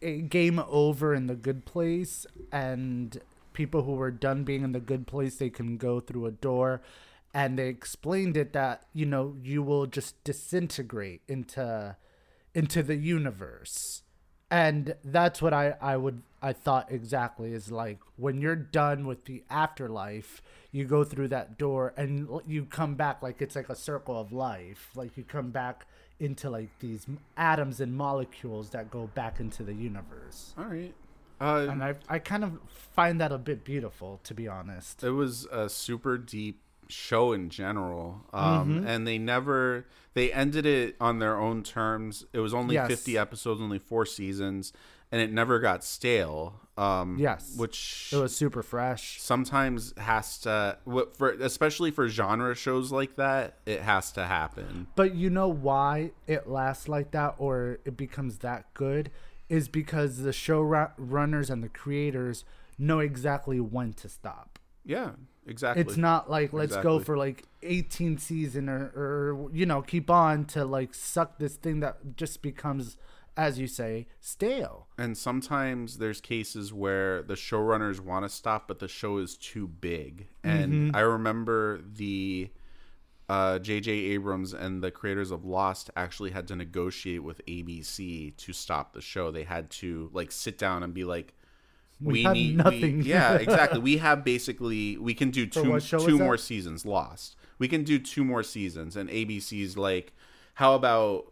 [0.01, 3.19] a game over in the good place and
[3.53, 6.81] people who were done being in the good place they can go through a door
[7.35, 11.95] and they explained it that you know you will just disintegrate into
[12.55, 14.01] into the universe.
[14.49, 19.25] And that's what i i would i thought exactly is like when you're done with
[19.25, 23.75] the afterlife you go through that door and you come back like it's like a
[23.75, 24.89] circle of life.
[24.95, 25.87] Like you come back
[26.19, 30.53] into like these atoms and molecules that go back into the universe.
[30.57, 30.93] All right.
[31.41, 32.59] Uh, and i i kind of
[32.93, 35.03] find that a bit beautiful to be honest.
[35.03, 38.87] It was a super deep show in general um Mm-hmm.
[38.87, 42.87] and they never they ended it on their own terms it was only Yes.
[42.87, 44.71] 50 episodes only four seasons
[45.11, 47.55] and it never got stale um Yes.
[47.57, 53.15] which it was super fresh sometimes has to what for especially for genre shows like
[53.15, 57.95] that it has to happen But you know why it lasts like that or it
[57.97, 59.11] becomes that good
[59.47, 60.61] is because the show
[60.97, 62.43] runners and the creators
[62.77, 64.57] know exactly when to stop.
[64.83, 65.11] yeah
[65.47, 70.09] exactly It's not like let's go for like 18 season or, or you know keep
[70.09, 72.97] on to like suck this thing that just becomes
[73.37, 74.87] as you say stale.
[74.97, 79.67] And sometimes there's cases where the showrunners want to stop, but the show is too
[79.67, 80.27] big.
[80.43, 80.95] And Mm-hmm.
[80.95, 82.49] I remember the
[83.27, 83.91] uh, J.J.
[83.91, 89.01] Abrams and the creators of Lost actually had to negotiate with ABC to stop the
[89.01, 89.31] show.
[89.31, 91.33] They had to like sit down and be like,
[92.01, 93.79] We have nothing." yeah, exactly.
[93.89, 96.11] We have basically we can do two two was that?
[96.11, 96.85] more seasons.
[96.85, 97.35] Lost.
[97.57, 100.13] We can do two more seasons, and ABC's like,
[100.55, 101.31] how about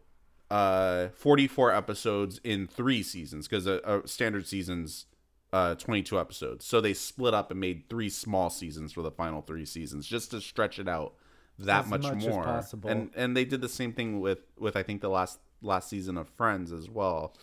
[0.51, 5.05] uh 44 episodes in three seasons because a, a standard season's
[5.51, 9.41] uh 22 episodes so they split up and made three small seasons for the final
[9.41, 11.13] three seasons just to stretch it out
[11.57, 12.89] that As much, much more possible.
[12.89, 16.17] and and they did the same thing with with i think the last last season
[16.17, 17.33] of friends as well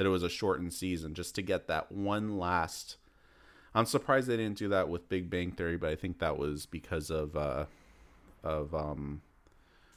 [0.00, 2.96] that it was a shortened season just to get that one last
[3.74, 6.64] I'm surprised they didn't do that with Big Bang Theory, but I think that was
[6.64, 7.66] because of uh,
[8.42, 9.20] of um,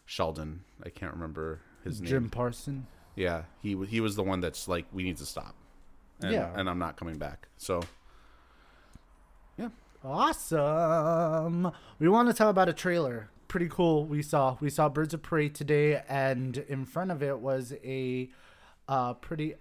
[0.06, 0.66] Sheldon.
[0.86, 2.10] I can't remember his name.
[2.10, 2.86] Jim Parson.
[3.16, 5.56] Yeah, he he was the one that's like, we need to stop.
[6.22, 6.52] And, Yeah.
[6.54, 7.48] and I'm not coming back.
[7.58, 7.82] So
[9.58, 9.70] yeah,
[10.04, 11.72] Awesome.
[11.98, 13.30] We want to talk about a trailer.
[13.48, 14.06] Pretty cool.
[14.06, 18.30] We saw we saw Birds of Prey today, and in front of it was a
[18.88, 19.56] uh, pretty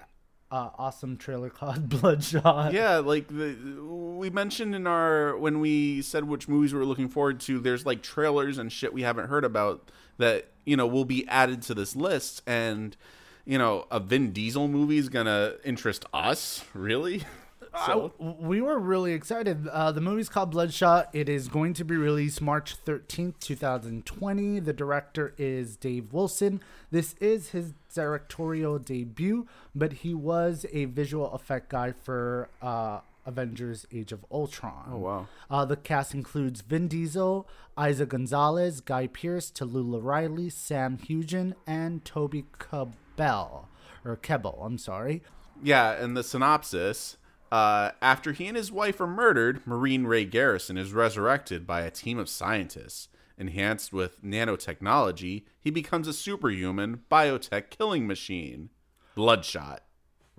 [0.53, 2.73] uh, awesome trailer called Bloodshot.
[2.73, 2.99] yeah.
[2.99, 7.41] Like the we mentioned in our when we said which movies we were looking forward
[7.41, 7.59] to.
[7.59, 11.63] There's like trailers and shit we haven't heard about that you know will be added
[11.63, 12.97] to this list and.
[13.45, 17.25] You know, a Vin Diesel movie is gonna interest us, really.
[17.87, 19.67] So, I- we were really excited.
[19.69, 21.09] Uh, the movie's called Bloodshot.
[21.13, 24.61] It is going to be released March 13th, 2020.
[24.61, 26.61] The director is Dave Wilson.
[26.91, 33.87] This is his directorial debut, but he was a visual effect guy for uh, Avengers
[33.93, 34.89] Age of Ultron.
[34.93, 37.47] oh wow, Uh, the cast includes Vin Diesel,
[37.79, 43.69] Eiza Gonzalez, Guy Pearce, Tallulah Riley, Sam Heughan, and Toby Cabell.
[44.05, 45.23] Or Kebbell, I'm sorry.
[45.63, 47.17] Yeah, and the synopsis
[47.53, 51.91] uh, after he and his wife are murdered, Marine Ray Garrison is resurrected by a
[51.91, 53.09] team of scientists.
[53.37, 58.71] Enhanced with nanotechnology, he becomes a superhuman biotech killing machine.
[59.15, 59.83] Bloodshot.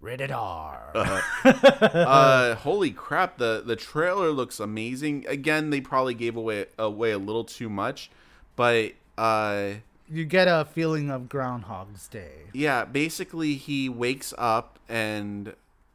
[0.02, 0.91] Rated R.
[0.95, 3.38] uh, holy crap!
[3.38, 5.26] the The trailer looks amazing.
[5.28, 8.10] Again, they probably gave away away a little too much,
[8.56, 9.73] but uh,
[10.10, 12.47] you get a feeling of Groundhog's Day.
[12.54, 15.54] yeah basically he wakes up and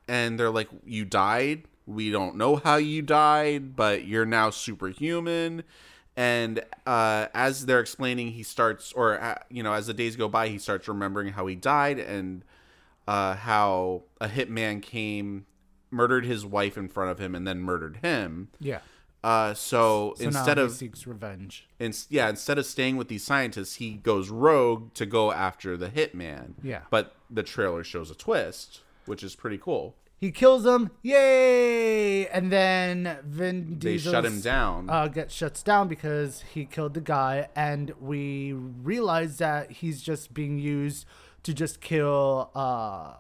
[0.09, 5.62] and they're like you died we don't know how you died but you're now superhuman
[6.16, 10.29] and uh, as they're explaining he starts or uh, you know as the days go
[10.29, 12.44] by he starts remembering how he died and
[13.07, 15.47] uh, how a hitman came
[15.90, 18.81] murdered his wife in front of him and then murdered him Yeah.
[19.25, 21.66] uh, so, So instead of seeks revenge.
[21.79, 25.88] in, yeah, instead of staying with these scientists, he goes rogue to go after the
[25.88, 26.55] hitman.
[26.62, 26.81] Yeah.
[26.90, 29.97] But the trailer shows a twist, which is pretty cool.
[30.21, 32.27] He kills him, yay!
[32.27, 34.90] And then Vin They shut him down.
[34.90, 40.35] Uh, gets shuts down because he killed the guy, and we realize that he's just
[40.35, 41.07] being used
[41.44, 43.14] to just kill uh,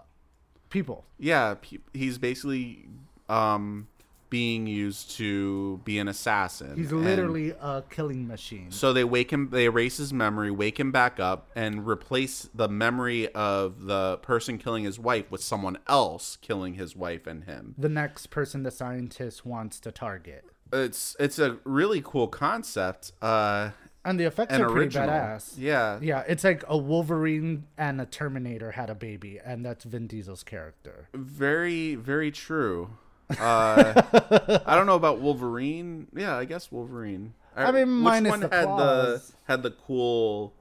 [0.70, 1.04] people.
[1.18, 1.54] yeah,
[1.94, 2.88] he's basically
[3.28, 3.86] um,
[4.30, 6.76] being used to be an assassin.
[6.76, 8.70] He's And literally a killing machine.
[8.70, 9.50] So they wake him.
[9.50, 14.58] They erase his memory, wake him back up, and replace the memory of the person
[14.58, 17.74] killing his wife with someone else killing his wife and him.
[17.78, 20.44] The next person the scientist wants to target.
[20.72, 23.12] It's it's a really cool concept.
[23.22, 23.70] Uh,
[24.04, 25.08] And the effects and are pretty original.
[25.08, 25.54] badass.
[25.56, 30.06] Yeah, Yeah, it's like a Wolverine and a Terminator had a baby, and that's Vin
[30.06, 31.08] Diesel's character.
[31.14, 32.90] very very true.
[33.38, 36.06] Uh, I don't know about Wolverine.
[36.14, 37.34] Yeah, I guess Wolverine.
[37.56, 39.28] I mean, Which minus one the had claws.
[39.46, 40.54] the had the cool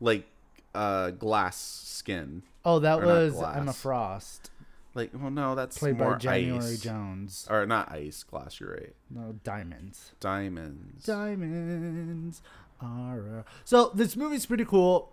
[0.00, 0.26] like
[0.74, 2.42] uh glass skin?
[2.64, 3.56] Oh, that Or not was glass.
[3.58, 4.50] Emma Frost,
[4.94, 6.80] Like, well, no, that's played more by January ice.
[6.80, 7.46] Jones.
[7.50, 8.58] Or not ice glass.
[8.60, 8.94] You're right.
[9.10, 10.12] No, diamonds.
[10.20, 11.04] Diamonds.
[11.04, 12.42] Diamonds
[12.80, 13.18] are.
[13.38, 15.12] a- So this movie's pretty cool,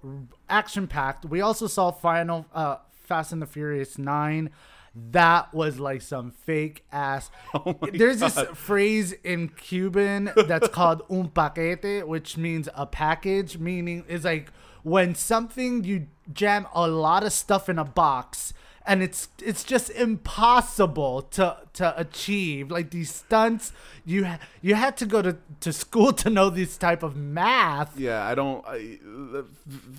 [0.49, 1.25] action packed.
[1.25, 4.49] We also saw Final uh, Fast and the Furious Nine.
[4.95, 7.31] That was like some fake ass.
[7.53, 14.03] Oh There's this phrase in Cuban that's called un paquete, which means a package, meaning
[14.07, 14.51] is like
[14.83, 18.53] when something you jam a lot of stuff in a box
[18.85, 23.71] and it's it's just impossible to to achieve like these stunts
[24.05, 27.97] you ha- you had to go to, to school to know this type of math
[27.97, 28.65] Yeah, I don't.
[28.67, 29.45] I, the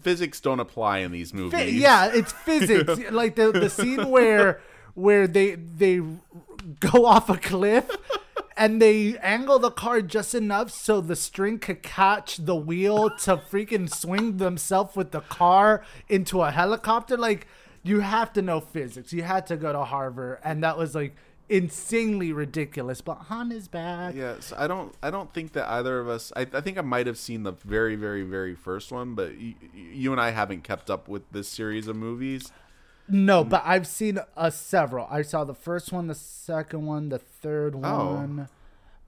[0.02, 1.59] physics don't apply in these movies.
[1.59, 4.61] Phy- yeah it's physics like the the scene where
[4.94, 6.00] where they they
[6.80, 7.88] go off a cliff
[8.57, 13.37] and they angle the car just enough so the string could catch the wheel to
[13.37, 17.46] freaking swing themselves with the car into a helicopter like
[17.83, 21.14] you have to know physics you had to go to harvard and that was like
[21.50, 24.94] insanely ridiculous but han is back Yes, I don't.
[25.02, 26.33] I don't think that either of us.
[26.35, 29.54] I, I think I might have seen the very, very, very first one, but you,
[29.74, 32.50] you and I haven't kept up with this series of movies.
[33.08, 37.18] No but i've seen uh, several i saw the first one the second one the
[37.18, 38.14] third Oh.
[38.14, 38.46] one I,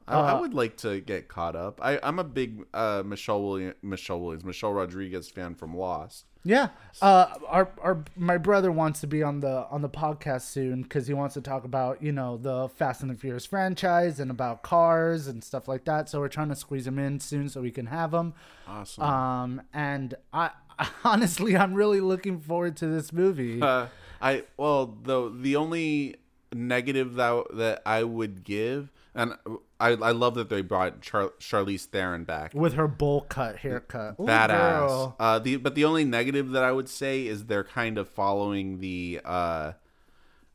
[0.09, 1.81] I Uh, would like to get caught up.
[1.83, 6.27] I, I'm a big uh, Michelle Williams, Michelle Williams, Michelle Rodriguez fan from Lost.
[6.45, 6.69] Yeah,
[7.03, 11.09] uh, our our my brother wants to be on the on the podcast soon because
[11.09, 14.63] he wants to talk about you know the Fast and the Furious franchise and about
[14.63, 16.09] cars and stuff like that.
[16.09, 18.33] So we're trying to squeeze him in soon so we can have him.
[18.69, 19.03] Awesome.
[19.03, 20.51] Um, and I
[21.05, 23.61] honestly I'm really looking forward to this movie.
[23.61, 23.89] Uh,
[24.23, 26.15] I well, the the only
[26.55, 28.93] negative that that I would give.
[29.17, 29.33] And
[29.81, 32.53] I, I love that they brought Char- Charlize Theron back.
[32.55, 34.17] with her bowl cut haircut.
[34.21, 34.49] Ooh, Badass.
[34.49, 35.17] girl.
[35.19, 38.79] Uh, the but the only negative that I would say is they're kind of following
[38.81, 39.73] the uh,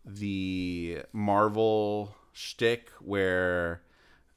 [0.05, 3.81] the Marvel shtick where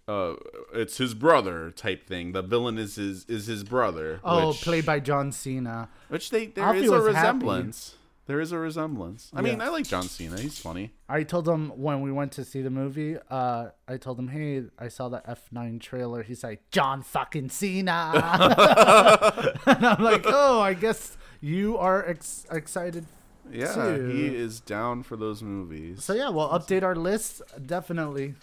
[0.07, 0.35] uh,
[0.73, 2.33] it's his brother type thing.
[2.33, 4.21] The villain is his is his brother.
[4.25, 5.89] Oh, which, played by John Cena.
[6.09, 7.91] which they there Alfie is a resemblance.
[7.91, 8.01] happy.
[8.27, 9.31] There is a resemblance.
[9.35, 10.41] I mean, I like John Cena.
[10.41, 10.93] He's funny.
[11.11, 14.65] I told him when we went to see the movie, uh, I told him, hey,
[14.79, 16.23] I saw the F9 trailer.
[16.23, 18.13] He's like, John fucking Cena.
[19.67, 23.05] and I'm like, oh, I guess you are ex- excited.
[23.53, 24.09] Yeah, Too.
[24.09, 26.03] he is down for those movies.
[26.03, 27.43] So, yeah, we'll update our list.
[27.67, 28.37] Definitely.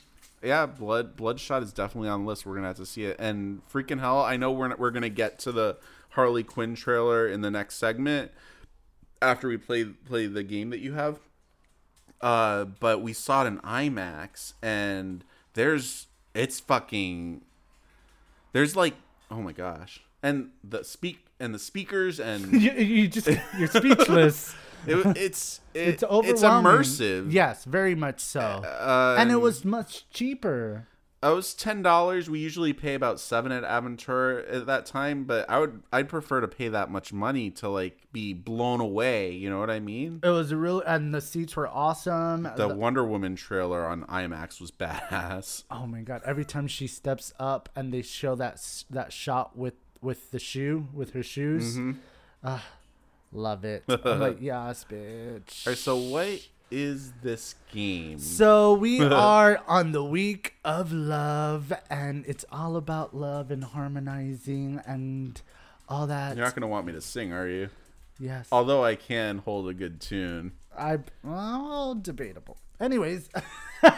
[0.44, 2.46] yeah, blood bloodshot is definitely on the list.
[2.46, 3.16] We're gonna have to see it.
[3.20, 5.78] And freaking hell, I know we're we're gonna get to the
[6.10, 8.32] Harley Quinn trailer in the next segment
[9.22, 11.20] after we play play the game that you have.
[12.20, 17.42] Uh, but we saw it in IMAX, and there's it's fucking
[18.54, 18.94] there's like
[19.30, 24.54] oh my gosh, and the speak and the speakers and you, you just, you're speechless.
[24.88, 27.32] it, it's it, It's it's immersive.
[27.32, 28.40] Yes, very much so.
[28.42, 30.88] Uh, and it was much cheaper.
[31.24, 32.30] It was ten dollars.
[32.32, 36.42] We usually pay about seven at Aventura at that time, but I would I'd prefer
[36.42, 39.32] to pay that much money to like be blown away.
[39.32, 40.20] You know what I mean?
[40.24, 42.50] It was a real, and the seats were awesome.
[42.58, 45.64] The Wonder Woman trailer on IMAX was badass.
[45.70, 46.22] Oh my god!
[46.26, 50.88] Every time she steps up and they show that that shot with with the shoe
[50.92, 52.00] with her shoes, Mm-hmm.
[52.44, 52.66] ah,
[53.32, 53.84] love it.
[53.88, 55.68] I'm like, yes, bitch.
[55.68, 58.18] All right, so what is this game?
[58.20, 64.82] So we are on the week of love, and it's all about love and harmonizing
[64.88, 65.40] and
[65.90, 66.36] all that.
[66.36, 67.70] You're not gonna want me to sing, are you?
[68.20, 70.54] yes, Although I can hold a good tune.
[70.78, 72.58] I well debatable.
[72.80, 73.30] Anyways,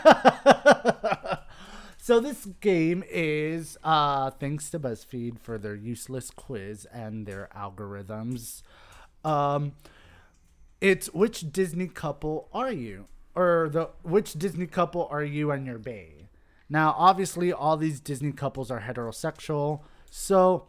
[1.97, 8.61] so this game is uh thanks to BuzzFeed for their useless quiz and their algorithms.
[9.23, 9.73] Um
[10.83, 13.05] it's which Disney couple are you?
[13.35, 16.27] Or the which Disney couple are you and your bae?
[16.69, 20.67] Now, obviously all these Disney couples are heterosexual, so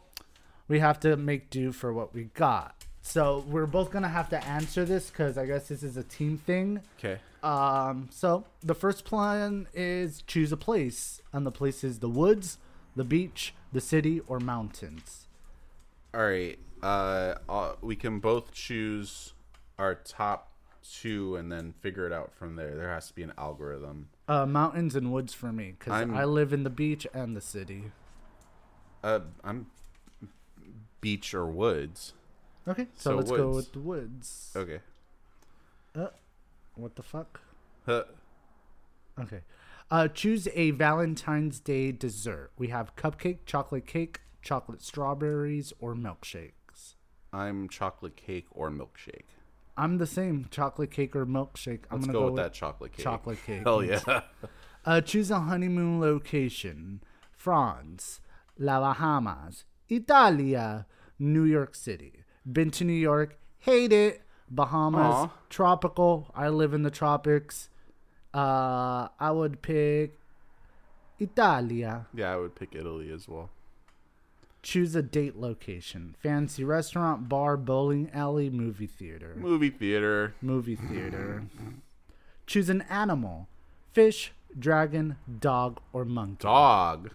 [0.68, 2.86] we have to make do for what we got.
[3.02, 6.38] So we're both gonna have to answer this because I guess this is a team
[6.38, 6.80] thing.
[6.98, 7.18] Okay.
[7.42, 12.58] Um, so the first plan is choose a place, and the place is the woods,
[12.94, 15.26] the beach, the city, or mountains.
[16.14, 16.58] All right.
[16.82, 19.33] Uh, uh, we can both choose
[19.78, 20.50] our top
[20.82, 22.74] two and then figure it out from there.
[22.76, 24.08] There has to be an algorithm.
[24.28, 27.40] Uh, mountains and woods for me because I'm- I live in the beach and the
[27.40, 27.92] city.
[29.02, 29.66] Uh, I'm
[31.00, 32.14] beach or woods.
[32.66, 33.56] Okay, so, So let's go woods.
[33.56, 34.52] with the woods.
[34.56, 34.80] Okay.
[35.94, 36.08] Uh,
[36.74, 37.40] what the fuck?
[37.84, 38.04] Huh.
[39.18, 39.42] Okay.
[39.90, 42.50] Uh, choose a Valentine's Day dessert.
[42.58, 46.94] We have cupcake, chocolate cake, chocolate strawberries, or milkshakes.
[47.32, 49.26] I'm chocolate cake or milkshake.
[49.76, 51.84] I'm the same, chocolate cake or milkshake.
[51.90, 53.04] I'm Let's gonna go, go, with that chocolate cake.
[53.04, 53.62] chocolate cake.
[53.64, 54.00] Hell yeah.
[54.86, 58.20] Uh, choose a honeymoon location: France,
[58.58, 60.84] La Bahamas, Italia,
[61.18, 62.12] New York City.
[62.44, 64.20] Been to New York, hate it.
[64.50, 65.30] Bahamas, Aw.
[65.48, 66.30] tropical.
[66.34, 67.70] I live in the tropics.
[68.34, 70.18] Uh, I would pick
[71.18, 72.06] Italia.
[72.12, 73.48] yeah, I would pick Italy as well.
[74.64, 79.34] Choose a date location: fancy restaurant, bar, bowling alley, movie theater.
[79.36, 80.34] Movie theater.
[80.40, 81.44] Movie theater.
[82.46, 83.46] Choose an animal:
[83.92, 86.38] fish, dragon, dog, or monkey.
[86.44, 87.10] Dog.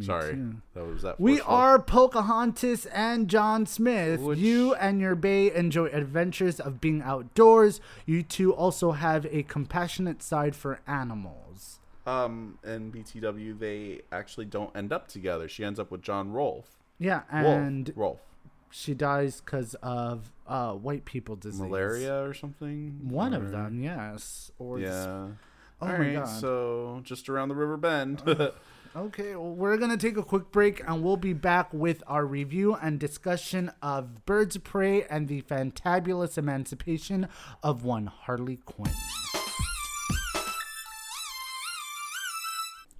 [0.00, 0.32] Sorry.
[0.34, 0.56] too.
[0.74, 1.20] That was that.
[1.20, 4.20] We are Pocahontas and John Smith.
[4.20, 7.80] Which- You and your bay enjoy adventures of being outdoors.
[8.04, 11.45] You two also have a compassionate side for animals.
[12.06, 15.48] Um, and BTW, they actually don't end up together.
[15.48, 16.78] She ends up with John Rolfe.
[16.98, 18.20] Yeah, and Rolfe.
[18.70, 21.60] she dies because of uh, white people disease.
[21.60, 23.00] Malaria or something.
[23.02, 24.50] One Or- of them, yes.
[24.58, 25.26] Or Yeah.
[25.78, 26.24] Oh All my right, God.
[26.40, 28.22] so just around the river bend.
[28.96, 32.74] Okay, well, we're gonna take a quick break, and we'll be back with our review
[32.76, 37.28] and discussion of Birds of Prey and the fantabulous emancipation
[37.62, 38.90] of one Harley Quinn.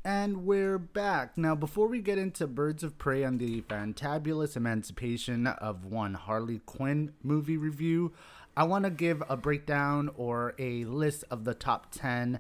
[0.06, 1.36] And we're back.
[1.36, 6.60] Now, before we get into Birds of Prey and the fantabulous emancipation of one Harley
[6.64, 8.12] Quinn movie review,
[8.56, 12.38] I want to give a breakdown or a list of the top 10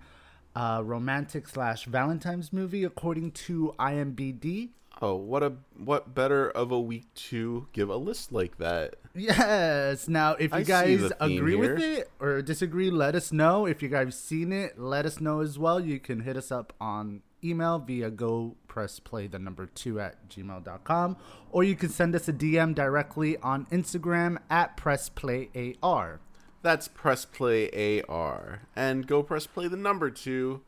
[0.54, 4.68] uh, romantic slash Valentine's movie according to IMBD.
[5.02, 8.94] oh, what a what better of a week to give a list like that?
[9.12, 10.06] Yes.
[10.06, 13.66] Now, if you I guys agree with it or disagree, let us know.
[13.66, 15.80] If you guys have seen it, let us know as well.
[15.80, 20.28] You can hit us up on email via go press play the number two at
[20.28, 21.16] gmail.com
[21.50, 25.48] or you can send us a DM directly on Instagram at press play
[25.82, 26.20] AR.
[26.62, 28.62] That's press play AR.
[28.74, 30.62] And go press play the number two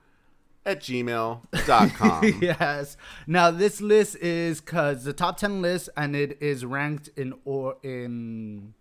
[0.65, 2.39] at gmail.com.
[2.43, 2.97] yes.
[3.27, 7.77] Now this list is cuz the top 10 list and it is ranked in or
[7.83, 8.75] in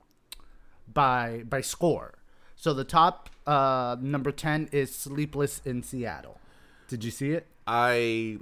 [0.88, 2.14] by by score.
[2.56, 6.39] So the top uh number 10 is Sleepless in Seattle.
[6.88, 7.48] Did you see it?
[7.68, 8.38] I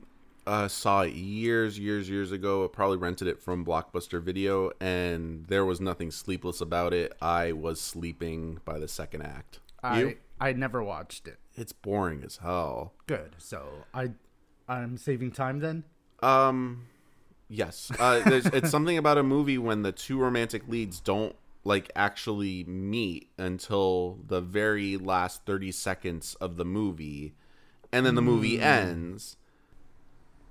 [0.45, 2.63] uh, saw it years, years, years ago.
[2.63, 7.13] I probably rented it from Blockbuster Video, and there was nothing sleepless about it.
[7.21, 9.59] I was sleeping by the second act.
[9.83, 10.17] I you?
[10.39, 11.37] I never watched it.
[11.55, 12.93] It's boring as hell.
[13.07, 13.35] Good.
[13.37, 14.11] So I
[14.67, 15.83] I'm saving time then.
[16.21, 16.87] Um,
[17.47, 17.91] yes.
[17.99, 23.29] Uh, it's something about a movie when the two romantic leads don't like actually meet
[23.37, 27.33] until the very last 30 seconds of the movie
[27.95, 29.37] and then the movie ends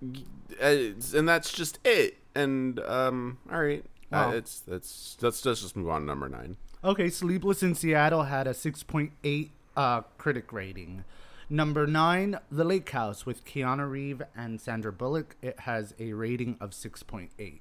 [0.02, 4.30] Uh, and that's just it and um all right Wow.
[4.30, 8.24] uh, it's that's let's, let's just move on to number nine Okay, Sleepless in Seattle
[8.24, 11.04] had a 6.8 uh, critic rating.
[11.48, 15.34] Number 9, The Lake House with Keanu Reeves and Sandra Bullock.
[15.40, 17.60] It has a rating of 6.8.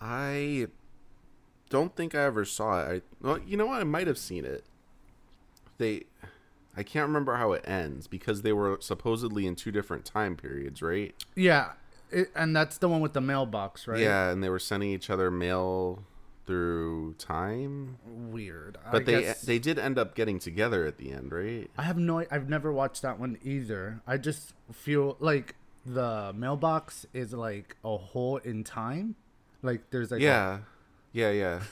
[0.00, 0.66] i
[1.68, 4.44] don't think i ever saw it I, well you know what i might have seen
[4.46, 4.64] it
[5.78, 6.04] they
[6.76, 10.82] i can't remember how it ends because they were supposedly in two different time periods
[10.82, 11.72] right Yeah,
[12.10, 13.98] it, and that's the one with the mailbox, right?
[14.00, 16.04] Yeah, and they were sending each other mail
[16.46, 18.78] through time, Weird.
[18.92, 21.68] but I they guess- they did end up getting together at the end, right?
[21.76, 22.24] I have no.
[22.30, 24.00] I've never watched that one either.
[24.06, 29.16] I just feel like the mailbox is like a hole in time.
[29.62, 30.58] Like there's like a- Yeah,
[31.12, 31.62] yeah, yeah.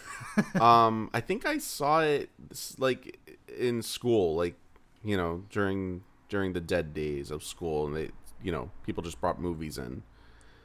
[0.61, 2.31] um, I think I saw it
[2.79, 3.21] like
[3.57, 4.57] in school, like
[5.05, 8.11] you know during during the dead days of school, and they
[8.43, 10.03] you know people just brought movies in.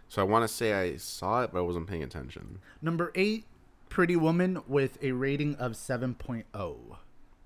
[0.07, 2.59] So I want to say I saw it, but I wasn't paying attention.
[2.81, 3.45] number eight,
[3.89, 6.15] Pretty Woman with a rating of seven
[6.53, 6.97] oh.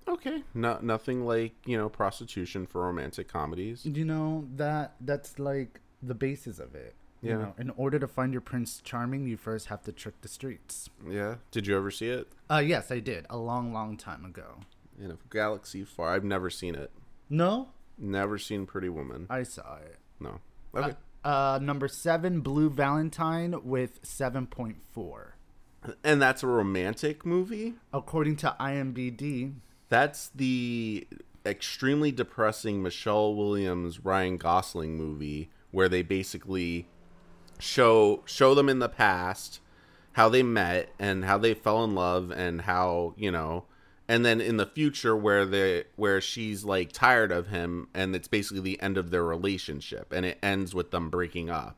[0.07, 3.85] Okay, no, nothing like you know prostitution for romantic comedies.
[3.85, 6.95] You know that that's like the basis of it.
[7.21, 7.37] You Yeah.
[7.37, 10.89] know, in order to find your Prince Charming, you first have to trick the streets.
[11.09, 12.27] Yeah, did you ever see it?
[12.51, 14.59] Uh, yes, I did a long, long time ago.
[14.99, 16.09] In a galaxy far.
[16.13, 16.91] I've never seen it.
[17.29, 19.27] No, Never seen Pretty Woman.
[19.29, 19.97] I saw it.
[20.19, 20.39] No.
[20.75, 20.95] Okay.
[21.23, 25.35] Uh, number seven, Blue Valentine with seven point four.
[26.03, 27.75] and that's a romantic movie.
[27.93, 29.53] According to IMBD,
[29.89, 31.07] That's the
[31.45, 36.87] extremely depressing Michelle Williams Ryan Gosling movie where they basically
[37.59, 39.59] show show them in the past
[40.13, 43.65] how they met and how they fell in love and how, you know,
[44.13, 48.27] and then in the future where they where she's like tired of him and it's
[48.27, 51.77] basically the end of their relationship and it ends with them breaking up.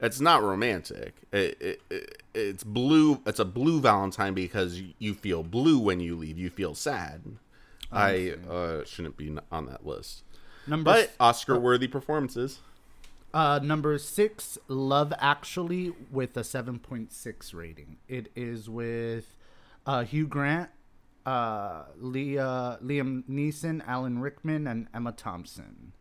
[0.00, 1.16] It's not romantic.
[1.32, 3.20] It, it, it it's blue.
[3.26, 6.38] It's a blue Valentine because you feel blue when you leave.
[6.38, 7.20] You feel sad.
[7.92, 10.22] I uh, shouldn't be on that list.
[10.66, 12.60] number But Oscar worthy performances.
[13.34, 17.98] Uh, number six, Love Actually, with a 7.6 rating.
[18.08, 19.36] It is with
[19.84, 20.70] uh, Hugh Grant,
[21.26, 25.92] uh, Leah, Liam Neeson, Alan Rickman, and Emma Thompson.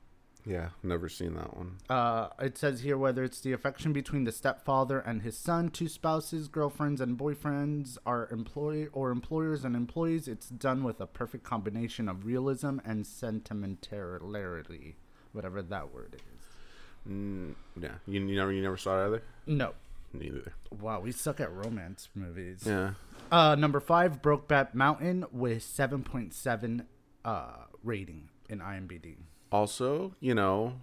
[0.46, 1.78] Yeah, never seen that one.
[1.90, 5.88] Uh, it says here whether it's the affection between the stepfather and his son, two
[5.88, 10.28] spouses, girlfriends, and boyfriends are employee or employers and employees.
[10.28, 14.98] It's done with a perfect combination of realism and sentimentality,
[15.32, 17.12] whatever that word is.
[17.12, 19.24] Mm, yeah, you, you never you never saw it either.
[19.48, 19.74] No.
[20.20, 20.54] Neither.
[20.80, 22.64] Wow, we suck at romance movies.
[22.66, 22.94] Yeah.
[23.32, 26.86] Uh, number five, Brokeback Mountain with seven point seven
[27.24, 29.16] uh rating in IMBD.
[29.52, 30.74] Also, you know,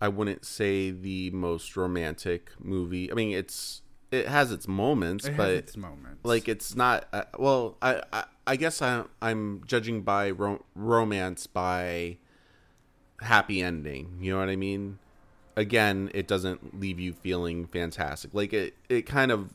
[0.00, 3.10] I wouldn't say the most romantic movie.
[3.10, 6.24] I mean, it's it has its moments, It but has its moments.
[6.24, 7.06] like it's not.
[7.12, 12.18] Uh, well, I, I I guess I I'm judging by ro- romance by
[13.20, 14.18] happy ending.
[14.20, 14.98] You know what I mean?
[15.56, 18.34] Again, it doesn't leave you feeling fantastic.
[18.34, 19.54] Like it it kind of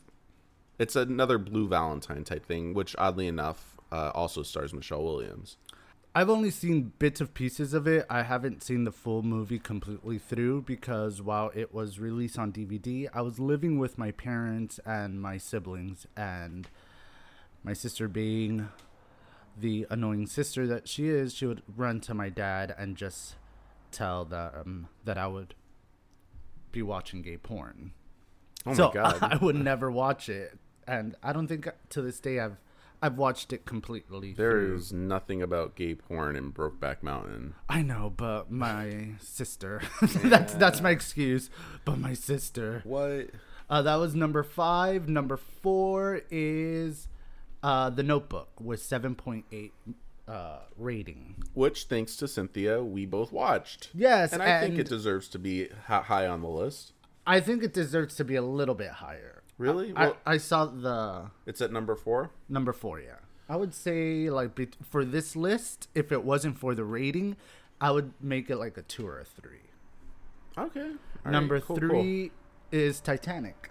[0.78, 5.56] it's another Blue Valentine type thing, which oddly enough uh, also stars Michelle Williams.
[6.12, 8.04] I've only seen bits of pieces of it.
[8.10, 13.08] I haven't seen the full movie completely through because while it was released on DVD,
[13.14, 16.68] I was living with my parents and my siblings, and
[17.62, 18.70] my sister being
[19.56, 23.36] the annoying sister that she is, she would run to my dad and just
[23.92, 25.54] tell them that I would
[26.72, 27.92] be watching gay porn.
[28.66, 29.18] Oh so my god!
[29.22, 32.56] I would never watch it, and I don't think to this day I've
[33.02, 34.34] I've watched it completely.
[34.34, 34.76] There through.
[34.76, 37.54] is nothing about gay porn in Brokeback Mountain.
[37.68, 39.80] I know, but my sister.
[40.02, 41.48] that's that's my excuse.
[41.84, 42.82] But my sister.
[42.84, 43.30] What?
[43.70, 45.08] Uh, that was number five.
[45.08, 47.08] Number four is
[47.62, 49.72] uh, The Notebook with seven point eight
[50.28, 51.36] uh, rating.
[51.54, 53.90] Which, thanks to Cynthia, we both watched.
[53.94, 56.92] Yes, and I think it deserves to be hi- high on the list.
[57.26, 59.42] I think it deserves to be a little bit higher.
[59.58, 59.92] Really?
[59.94, 62.30] I, Well, I saw the it's at number four.
[62.48, 62.98] number four.
[63.00, 63.16] Yeah,
[63.48, 67.36] I would say like for this list, if it wasn't for the rating,
[67.80, 69.58] I would make it like a two or a three.
[70.56, 70.80] Okay.
[70.80, 70.86] All
[71.24, 71.88] right, Number cool, cool.
[71.90, 72.32] three
[72.72, 73.70] is Titanic.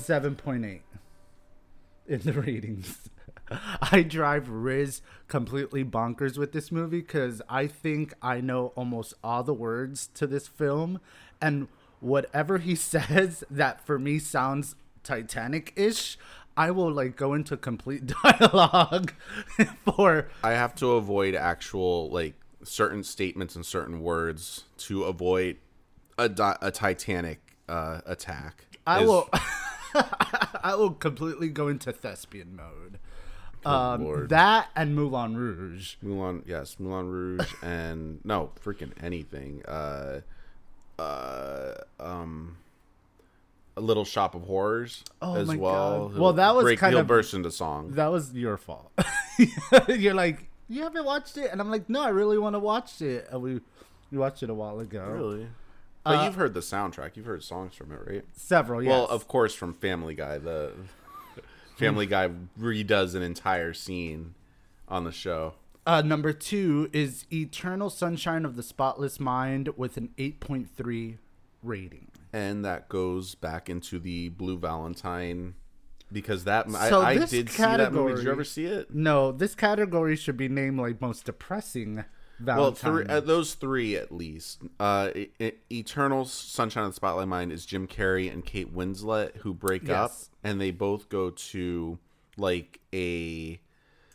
[0.00, 0.82] Seven point eight
[2.06, 3.08] in the ratings.
[3.92, 9.42] I drive Riz completely bonkers with this movie because I think I know almost all
[9.42, 11.00] the words to this film,
[11.40, 11.68] and
[12.00, 16.18] whatever he says that for me sounds Titanic-ish,
[16.56, 19.12] I will like go into complete dialogue
[19.84, 25.56] for I have to avoid actual like certain statements and certain words to avoid
[26.18, 27.38] a, di- a Titanic
[27.68, 28.66] uh, attack.
[28.86, 29.30] I Is- will
[30.62, 32.98] I will completely go into thespian mode.
[33.64, 35.94] Um, that and Moulin Rouge.
[36.02, 39.62] Moulin, yes, Moulin Rouge, and no, freaking anything.
[39.66, 40.20] Uh,
[40.98, 42.56] uh, um,
[43.76, 46.08] a Little Shop of Horrors Oh as my well.
[46.08, 46.18] God.
[46.18, 47.92] Well, that was break, kind he'll of- burst into song.
[47.92, 48.90] That was your fault.
[49.88, 53.00] You're like, you haven't watched it, and I'm like, no, I really want to watch
[53.02, 53.28] it.
[53.30, 53.60] And we
[54.10, 55.04] we watched it a while ago.
[55.08, 55.46] Really?
[56.04, 57.16] But Uh, you've heard the soundtrack.
[57.16, 58.24] You've heard songs from it, right?
[58.34, 58.90] Several, yes.
[58.90, 60.38] Well, of course, from Family Guy.
[60.38, 60.72] The
[61.80, 64.34] Family Guy redoes an entire scene
[64.88, 65.54] on the show.
[65.86, 71.18] uh, number two is Eternal Sunshine of the Spotless Mind with an 8.3
[71.62, 72.08] rating.
[72.32, 75.54] and that goes back into the Blue Valentine
[76.12, 78.14] because that So I, I did see that movie.
[78.14, 78.92] Did you ever see it?
[78.94, 82.04] No, this category should be named like most depressing
[82.44, 84.62] Well, three, uh, those three at least.
[84.78, 85.10] Uh,
[85.70, 90.12] Eternal Sunshine of the Spotlight Mind is Jim Carrey and Kate Winslet who break up,
[90.42, 91.98] and they both go to
[92.36, 93.60] like a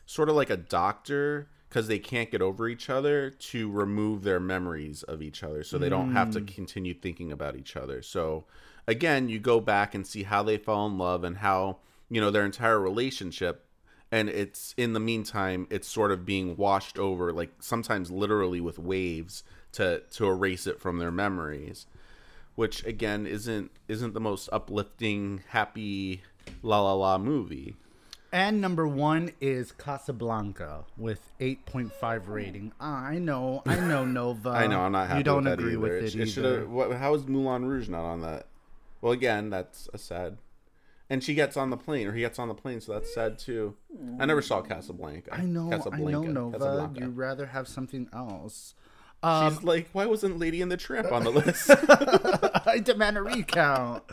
[0.05, 4.39] sort of like a doctor because they can't get over each other to remove their
[4.39, 6.47] memories of each other, so they don't have to Mm.
[6.47, 8.01] continue thinking about each other.
[8.01, 8.45] So
[8.87, 11.77] again, you go back and see how they fall in love and how
[12.09, 13.65] you know their entire relationship
[14.11, 18.77] and it's in the meantime it's sort of being washed over like sometimes literally with
[18.79, 21.85] waves to to erase it from their memories
[22.55, 26.21] which again isn't isn't the most uplifting happy
[26.61, 27.75] la la la movie
[28.31, 32.73] And number one is Casablanca with 8.5 rating.
[32.81, 34.49] I know, I know, Nova.
[34.49, 35.79] i know i'm not happy You don't with agree either.
[35.79, 36.97] with it, it, either.
[36.97, 38.47] how is moulin rouge not on that
[39.01, 40.37] well again that's a sad
[41.09, 43.37] and she gets on the plane or he gets on the plane so that's sad
[43.37, 43.75] too
[44.19, 46.57] i never saw casablanca I know, I know, Nova.
[46.57, 46.99] Casablanca.
[47.01, 48.73] You'd rather have something else.
[49.23, 51.69] She's like, why wasn't Lady and the Tramp on the list?
[52.67, 54.03] I demand a recount.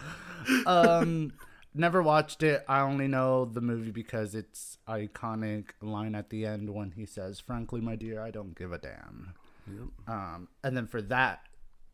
[0.64, 1.34] um,
[1.74, 2.64] never watched it.
[2.66, 7.40] I only know the movie because it's iconic line at the end when he says,
[7.40, 9.34] "Frankly, my dear, I don't give a damn."
[10.08, 11.40] Um, and then for that,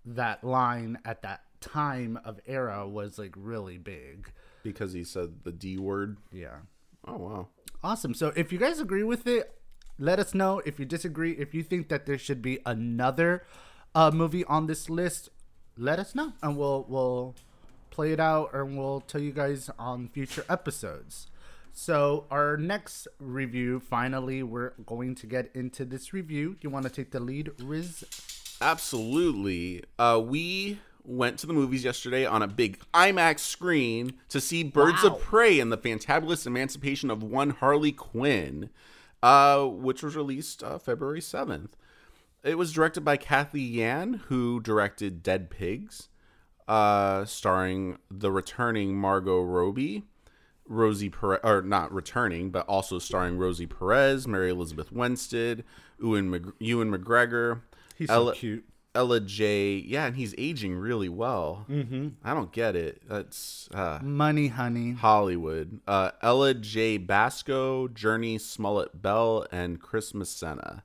[0.04, 4.30] that line at that time of era was like really big.
[4.62, 6.18] Because he said the D word.
[6.32, 6.56] Yeah.
[7.06, 7.48] Oh wow.
[7.82, 8.14] Awesome.
[8.14, 9.54] So if you guys agree with it,
[9.98, 10.60] let us know.
[10.64, 13.44] If you disagree, if you think that there should be another
[13.94, 15.30] uh, movie on this list,
[15.76, 17.34] let us know, and we'll we'll
[17.90, 21.28] play it out, and we'll tell you guys on future episodes.
[21.72, 26.56] So our next review, finally, we're going to get into this review.
[26.60, 28.04] You want to take the lead, Riz?
[28.60, 29.84] Absolutely.
[29.98, 35.02] Uh, we went to the movies yesterday on a big IMAX screen to see Birds
[35.02, 35.10] Wow.
[35.14, 38.70] of Prey and the Fantabulous Emancipation of One Harley Quinn,
[39.22, 41.70] uh, which was released uh, February 7th.
[42.44, 46.08] It was directed by Cathy Yan, who directed Dead Pigs,
[46.68, 50.04] uh, starring the returning Margot Robbie.
[50.70, 55.64] Rosie Perez, or not returning, but also starring Rosie Perez, Mary Elizabeth Winstead,
[55.98, 57.62] Ewan, Mc, Ewan McGregor,
[57.96, 58.64] He's Ella, so cute.
[58.98, 59.76] Ella J.
[59.76, 61.66] Yeah, and he's aging really well.
[61.70, 62.08] Mm-hmm.
[62.24, 63.00] I don't get it.
[63.08, 64.94] That's uh, Money, honey.
[64.94, 65.78] Hollywood.
[65.86, 66.96] Uh, Ella J.
[66.96, 70.82] Basco, Jurnee Smollett Bell, and Chris Messina.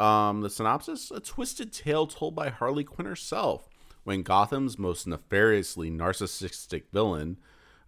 [0.00, 3.68] Um, the synopsis: A twisted tale told by Harley Quinn herself.
[4.04, 7.36] When Gotham's most nefariously narcissistic villain,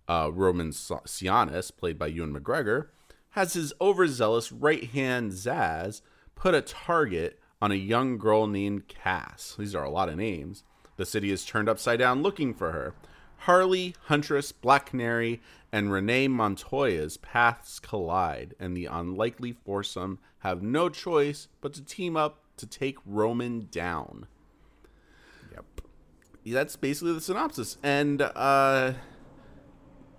[0.09, 2.89] uh, Roman Sa- Sionis, played by Ewan McGregor,
[3.31, 6.03] has his overzealous right hand Zsasz
[6.35, 9.55] put a target on a young girl named Cass.
[9.59, 10.65] These are a lot of names.
[10.97, 12.95] The city is turned upside down looking for her.
[13.45, 15.41] Harley, Huntress, Black Canary,
[15.73, 22.17] and Renee Montoya's paths collide, and the unlikely foursome have no choice but to team
[22.17, 24.27] up to take Roman down.
[25.53, 25.81] Yep.
[26.47, 27.79] That's basically the synopsis.
[27.83, 28.93] And uh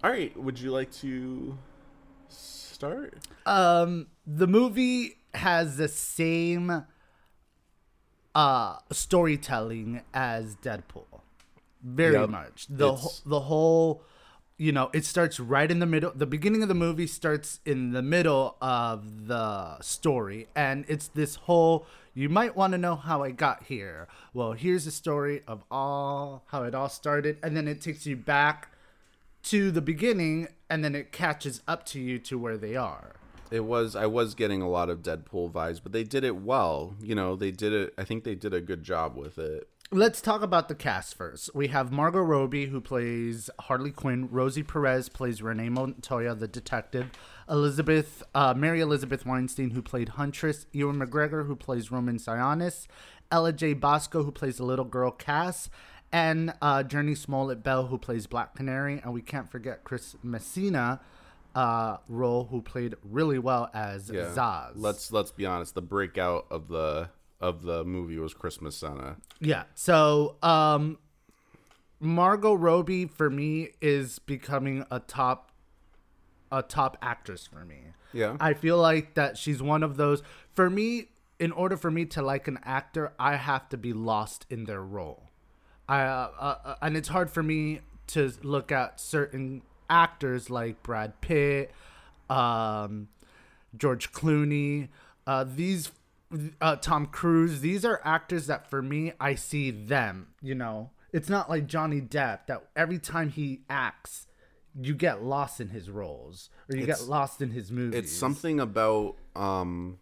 [0.04, 1.60] all right, would you like to
[2.28, 3.20] start?
[3.46, 6.86] Um, the movie has the same
[8.36, 11.21] uh storytelling as Deadpool.
[11.84, 12.29] Very Yep.
[12.29, 12.67] much.
[12.69, 14.03] The wh- the whole
[14.57, 16.11] you know, it starts right in the middle.
[16.13, 21.36] The beginning of the movie starts in the middle of the story and it's this
[21.36, 24.07] whole you might want to know how I got here.
[24.34, 28.15] Well, here's the story of all how it all started and then it takes you
[28.15, 28.69] back
[29.43, 33.13] to the beginning and then it catches up to you to where they are.
[33.52, 36.95] It was I was getting a lot of Deadpool vibes, but they did it well.
[37.02, 39.68] You know, they did it I think they did a good job with it.
[39.93, 41.54] Let's talk about the cast first.
[41.54, 44.30] We have Margot Robbie, who plays Harley Quinn.
[44.32, 47.12] Rosie Perez plays Renee Montoya, the detective.
[47.49, 50.66] Elizabeth, uh, Mary Elizabeth Weinstein, who played Huntress.
[50.72, 52.88] Ewan McGregor, who plays Roman Sionis.
[53.30, 53.74] Ella J.
[53.74, 55.70] Bosco, who plays the little girl Cass.
[56.10, 59.02] And uh, Jurnee Smollett Bell, who plays Black Canary.
[59.04, 61.02] And we can't forget Chris Messina,
[61.56, 64.72] uh, role, who played really well as Zsasz.
[64.76, 65.76] Let's let's be honest.
[65.76, 69.18] The breakout of the of the movie was Chris Messina.
[69.39, 69.64] Yeah.
[69.74, 70.99] So, um,
[71.99, 75.52] Margot Robbie for me is becoming a top,
[76.52, 77.80] a top actress for me.
[78.14, 78.38] Yeah.
[78.39, 80.22] I feel like that she's one of those.
[80.54, 84.45] For me, in order for me to like an actor, I have to be lost
[84.49, 85.30] in their role.
[85.89, 91.20] I uh, uh, and it's hard for me to look at certain actors like Brad
[91.22, 91.72] Pitt,
[92.30, 93.10] um,
[93.78, 94.88] George Clooney,
[95.28, 95.92] uh, these
[96.62, 97.62] uh, Tom Cruise.
[97.62, 100.28] These are actors that for me, I see them.
[100.42, 104.28] You know, it's not like Johnny Depp that every time he acts,
[104.80, 108.00] you get lost in his roles or you It's- get lost in his movies.
[108.00, 110.00] It's something about um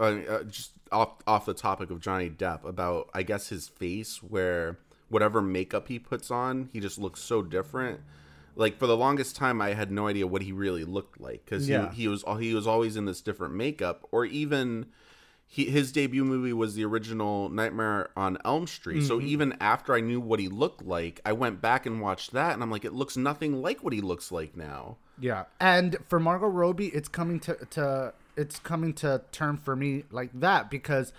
[0.00, 4.22] uh, uh, just off off the topic of Johnny Depp about I guess his face
[4.22, 4.78] where
[5.08, 8.00] whatever makeup he puts on, he just looks so different.
[8.56, 11.68] Like for the longest time I had no idea what he really looked like cuz
[11.68, 11.90] Yeah.
[11.92, 14.86] he, he was he was always in this different makeup or even
[15.48, 19.04] he, his debut movie was the original Nightmare on Elm Street.
[19.04, 19.26] So Mm-hmm.
[19.28, 22.62] even after I knew what he looked like, I went back and watched that and
[22.64, 24.96] I'm like it looks nothing like what he looks like now.
[25.18, 30.04] Yeah, and for Margot Robbie, it's coming to to it's coming to term for me
[30.10, 31.12] like that because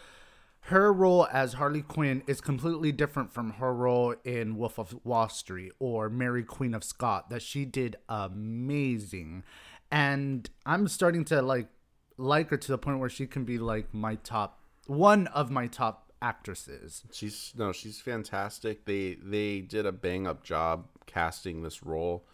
[0.68, 5.30] her role as Harley Quinn is completely different from her role in Wolf of Wall
[5.30, 9.44] Street or Mary Queen of Scott that she did amazing,
[9.90, 11.70] and I'm starting to like
[12.18, 15.68] like her to the point where she can be like my top one of my
[15.68, 17.04] top actresses.
[17.14, 18.84] She's no, she's fantastic.
[18.84, 22.26] They they did a bang up job casting this role.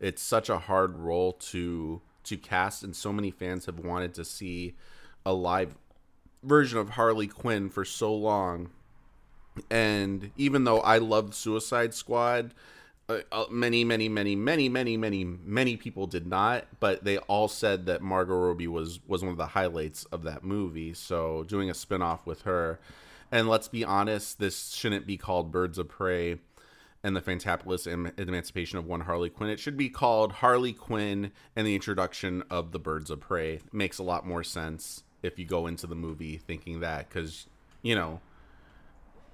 [0.00, 4.24] It's such a hard role to to cast, and so many fans have wanted to
[4.24, 4.76] see
[5.26, 5.74] a live
[6.42, 8.70] version of Harley Quinn for so long.
[9.70, 12.54] And even though I loved Suicide Squad,
[13.08, 16.66] uh, uh, many, many, many, many, many, many, many people did not.
[16.80, 20.44] But they all said that Margot Robbie was was one of the highlights of that
[20.44, 20.94] movie.
[20.94, 22.80] So doing a spinoff with her,
[23.30, 26.38] and let's be honest, this shouldn't be called Birds of Prey
[27.04, 29.50] and the Fantabulous em- Emancipation of One Harley Quinn.
[29.50, 33.60] It should be called Harley Quinn and the Introduction of the Birds of Prey.
[33.72, 37.46] makes a lot more sense if you go into the movie thinking that, because
[37.82, 38.20] you know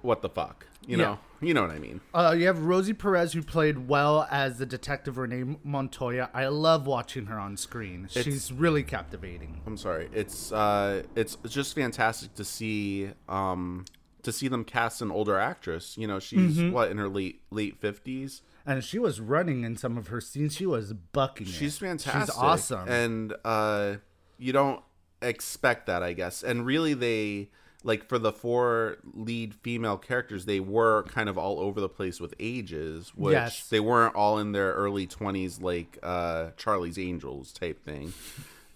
[0.01, 1.03] what the fuck, you Yeah.
[1.03, 1.99] know, you know what I mean.
[2.13, 6.29] Uh, you have Rosie Perez, who played well as the detective Renee Montoya.
[6.33, 8.07] I love watching her on screen.
[8.09, 9.61] She's really captivating.
[9.67, 10.09] I'm sorry.
[10.13, 13.83] It's uh, it's just fantastic to see um
[14.23, 15.97] to see them cast an older actress.
[15.97, 16.71] You know, she's Mm-hmm.
[16.71, 18.41] what in her late late fifties.
[18.65, 20.55] And she was running in some of her scenes.
[20.55, 21.51] She was bucking it.
[21.51, 22.33] She's fantastic.
[22.33, 22.87] She's awesome.
[22.87, 23.95] And uh,
[24.37, 24.81] you don't
[25.21, 26.43] expect that, I guess.
[26.43, 27.49] And really, they
[27.83, 32.19] like for the four lead female characters, they were kind of all over the place
[32.19, 33.69] with ages, which Yes.
[33.69, 38.11] they weren't all in their early twenties, like uh, Charlie's Angels type thing.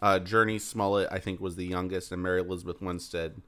[0.01, 3.41] Uh, Jurnee Smollett, I think, was the youngest, and Mary Elizabeth Winstead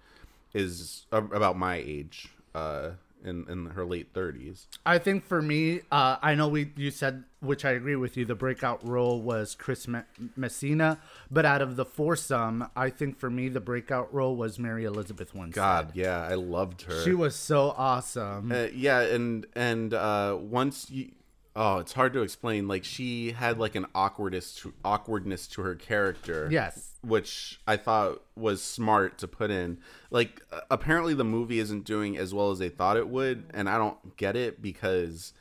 [0.53, 2.91] is a- about my age, uh,
[3.25, 4.67] in in her late thirties.
[4.85, 8.25] I think for me, uh, I know we you said, which I agree with you.
[8.25, 10.01] The breakout role was Chris Me-
[10.35, 10.99] Messina,
[11.31, 15.33] but out of the foursome, I think for me the breakout role was Mary Elizabeth
[15.33, 15.55] Winstead.
[15.55, 17.03] God, yeah, I loved her.
[17.03, 18.51] she was so awesome.
[18.51, 21.11] Uh, yeah, and and uh, once you,
[21.55, 22.67] oh, it's hard to explain.
[22.67, 26.47] Like she had like an awkwardness to awkwardness to her character.
[26.51, 26.91] Yes.
[27.05, 29.77] Which I thought was smart to put in.
[30.09, 33.77] Like apparently the movie isn't doing as well as they thought it would, and I
[33.77, 35.33] don't get it because,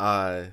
[0.00, 0.44] uh,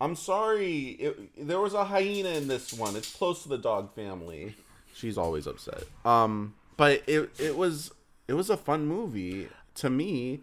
[0.00, 0.96] I'm sorry.
[1.00, 2.96] It, there was a hyena in this one.
[2.96, 4.54] It's close to the dog family.
[4.94, 5.84] She's always upset.
[6.04, 7.92] Um, but it it was
[8.28, 10.40] it was a fun movie to me.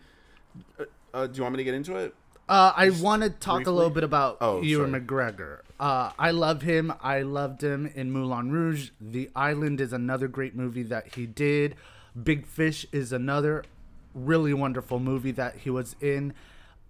[0.80, 2.14] Uh, uh, do you want me to get into it?
[2.48, 3.72] Uh, I want to talk briefly?
[3.72, 5.02] a little bit about Oh, Ewan sorry.
[5.02, 5.60] McGregor.
[5.80, 6.94] Uh, I love him.
[7.02, 8.92] I loved him in Moulin Rouge.
[9.02, 11.76] The Island is another great movie that he did.
[12.22, 13.64] Big Fish is another
[14.14, 16.34] really wonderful movie that he was in.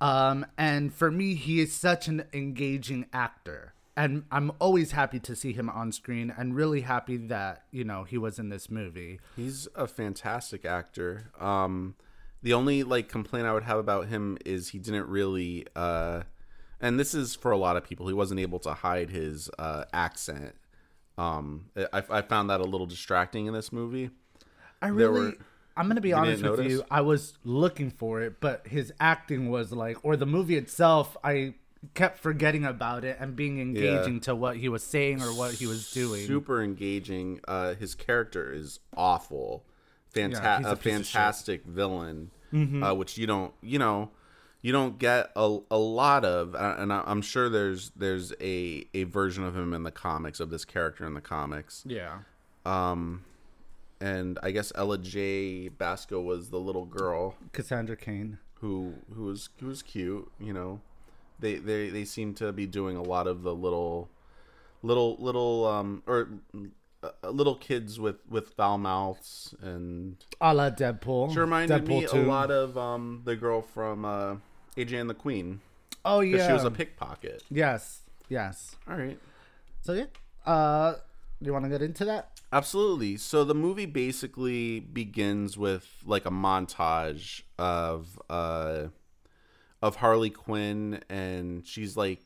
[0.02, 3.74] Um, and for me, he is such an engaging actor.
[3.98, 8.04] And I'm always happy to see him on screen and really happy that, you know,
[8.04, 9.22] he was in this movie.
[9.38, 11.32] He's a fantastic actor.
[11.40, 11.96] Um,
[12.46, 16.22] the only like complaint I would have about him is he didn't really, uh,
[16.80, 19.86] and this is for a lot of people, he wasn't able to hide his uh,
[19.92, 20.54] accent.
[21.18, 24.12] Um, I, I found that a little distracting in this movie.
[24.80, 25.38] I really, were-
[25.76, 26.72] I'm gonna be honest with notice?
[26.72, 26.84] you.
[26.92, 31.56] I was looking for it, but his acting was like, or the movie itself, I
[31.96, 35.66] kept forgetting about it and being engaging to what he was saying or what he
[35.66, 36.28] was doing.
[36.28, 37.40] Super engaging.
[37.48, 39.66] Uh, his character is awful.
[40.14, 41.14] Fanta- Yeah, a a, piece of shit.
[41.14, 42.84] fantastic villain, Mm-hmm.
[42.84, 44.12] uh, which you don't, you know,
[44.62, 48.88] you don't get a, a lot of, uh, and I- I'm sure there's there's a
[48.94, 51.84] a version of him in the comics of this character in the comics.
[51.86, 52.20] Yeah,
[52.66, 53.24] Um,
[54.02, 55.68] and I guess Ella J.
[55.70, 58.40] Basco was the little girl Cassandra Cain.
[58.62, 60.32] who who was who was cute.
[60.40, 60.82] You know,
[61.40, 64.10] they they they seem to be doing a lot of the little
[64.84, 66.30] little little um or
[67.24, 71.34] uh, little kids with with foul mouths and A la Deadpool.
[71.34, 74.36] she reminded Deadpool me a lot of um the girl from uh
[74.78, 75.62] AJ and the Queen
[76.04, 77.44] Oh yeah, she was a pickpocket.
[77.50, 78.76] yes, yes.
[78.88, 79.18] All right.
[79.82, 80.06] So yeah,
[80.46, 80.94] uh,
[81.42, 82.30] do you want to get into that?
[82.54, 83.18] Absolutely.
[83.18, 88.88] So the movie basically begins with like a montage of uh
[89.82, 92.22] of Harley Quinn and she's like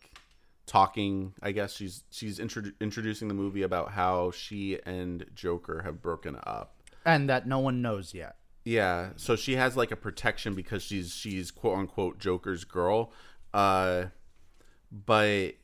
[0.69, 6.01] talking, I guess she's she's introdu- introducing the movie about how she and Joker have
[6.01, 6.75] broken up.
[7.03, 8.35] And that no one knows yet.
[8.63, 13.11] Yeah, so she has like a protection because she's she's quote unquote Joker's girl.
[13.53, 14.05] Uh
[14.91, 15.55] but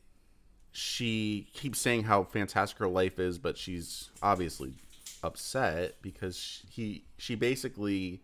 [0.71, 4.73] she keeps saying how fantastic her life is, but she's obviously
[5.23, 8.21] upset because he she basically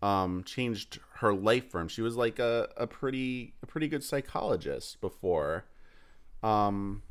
[0.00, 1.88] um changed her life for him.
[1.88, 5.64] She was like a, a pretty a pretty good psychologist before.
[6.44, 7.02] Um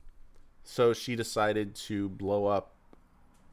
[0.64, 2.76] so she decided to blow up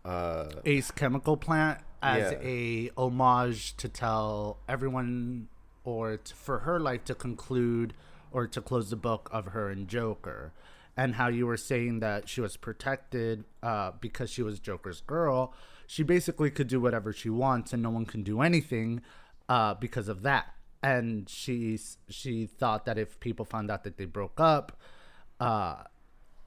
[0.05, 2.39] uh Ace Chemical Plant as Yeah.
[2.43, 5.49] a homage to tell everyone
[5.85, 7.95] or t for her life to conclude
[8.33, 10.53] or to close the book of her and Joker.
[10.97, 15.55] And how you were saying that she was protected uh, because she was Joker's girl.
[15.87, 19.01] She basically could do whatever she wants, and no one can do anything
[19.49, 20.53] uh, because of that.
[20.83, 21.79] And she
[22.09, 24.79] she thought that if people found out that they broke up,
[25.41, 25.85] uh,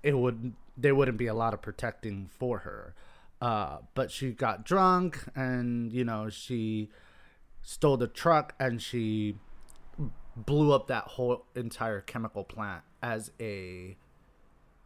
[0.04, 2.96] it would there wouldn't be a lot of protecting for her.
[3.42, 6.90] Uh, but she got drunk and you know she
[7.62, 9.36] stole the truck and she
[10.36, 13.98] blew up that whole entire chemical plant as a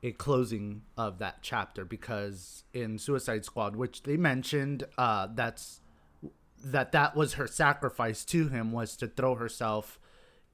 [0.04, 5.82] a closing of that chapter because in Suicide Squad, which they mentioned, uh, that's
[6.64, 10.00] that that was her sacrifice to him was to throw herself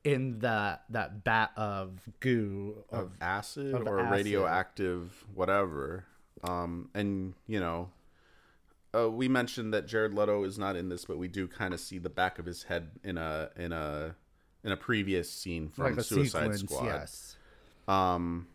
[0.03, 4.11] in that that bat of goo of of acid of or acid.
[4.11, 6.05] radioactive whatever
[6.43, 7.89] um and you know
[8.95, 11.79] uh, we mentioned that Jared Leto is not in this but we do kind of
[11.79, 14.15] see the back of his head in a in a
[14.63, 17.35] in a previous scene from like Suicide sequence, Squad yes.
[17.87, 18.47] um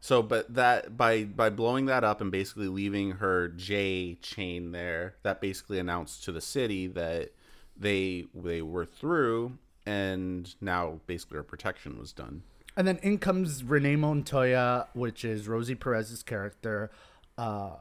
[0.00, 5.16] so but that by by blowing that up and basically leaving her J chain there
[5.22, 7.32] that basically announced to the city that
[7.76, 9.58] they they were through
[9.88, 12.42] and now basically her protection was done
[12.76, 16.90] And then in comes Renee Montoya, which is Rosie Perez's character,
[17.38, 17.76] uh,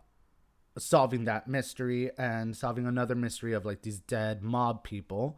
[0.78, 5.38] solving that mystery and solving another mystery of like these dead mob people.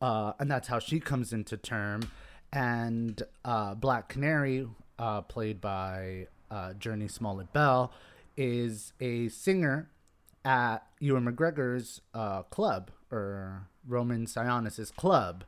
[0.00, 2.10] Uh, and that's how she comes into term.
[2.52, 7.92] And uh, Black Canary, uh, played by uh, Jurnee Smollett Bell,
[8.36, 9.90] is a singer
[10.44, 15.44] at Ewan McGregor's uh, club or Roman Sionis's club.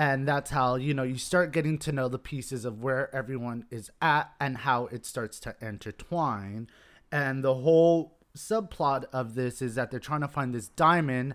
[0.00, 3.66] And that's how, you know, you start getting to know the pieces of where everyone
[3.70, 6.70] is at and how it starts to intertwine.
[7.12, 11.34] And the whole subplot of this is that they're trying to find this diamond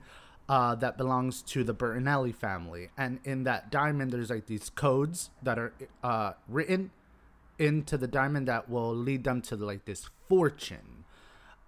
[0.50, 2.90] uh, that belongs to the Bertinelli family.
[2.98, 6.90] And in that diamond, there's like these codes that are uh, written
[7.60, 10.95] into the diamond that will lead them to like this fortune.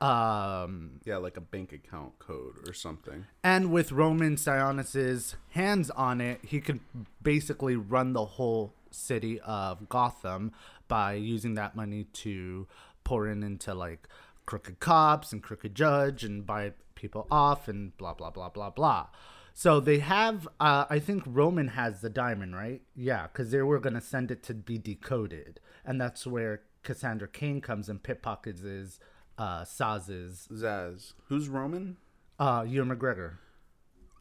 [0.02, 3.26] Um, Yeah, like a bank account code or something.
[3.43, 6.80] and with Roman Sionis's hands on it, he could
[7.22, 10.52] basically run the whole city of Gotham.
[10.88, 12.66] by using that money to
[13.04, 14.08] pour in into like
[14.45, 19.08] crooked cops and crooked judge and buy people off and blah blah blah blah blah.
[19.54, 22.82] So they have, uh, I think Roman has the diamond, right?
[22.95, 27.60] Yeah, because they were gonna send it to be decoded, and that's where Cassandra Cain
[27.60, 29.00] comes and pickpockets his
[29.38, 31.14] uh, Saz's Zsasz.
[31.28, 31.98] Who's Roman?
[32.40, 33.34] uh, Ewan McGregor.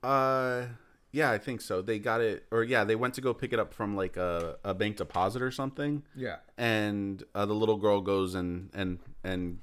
[0.03, 0.67] Uh,
[1.13, 1.83] yeah, I think so.
[1.83, 4.57] They got it, or yeah, they went to go pick it up from like a,
[4.65, 6.03] a bank deposit or something.
[6.15, 6.37] Yeah.
[6.59, 9.59] and uh, the little girl goes and and and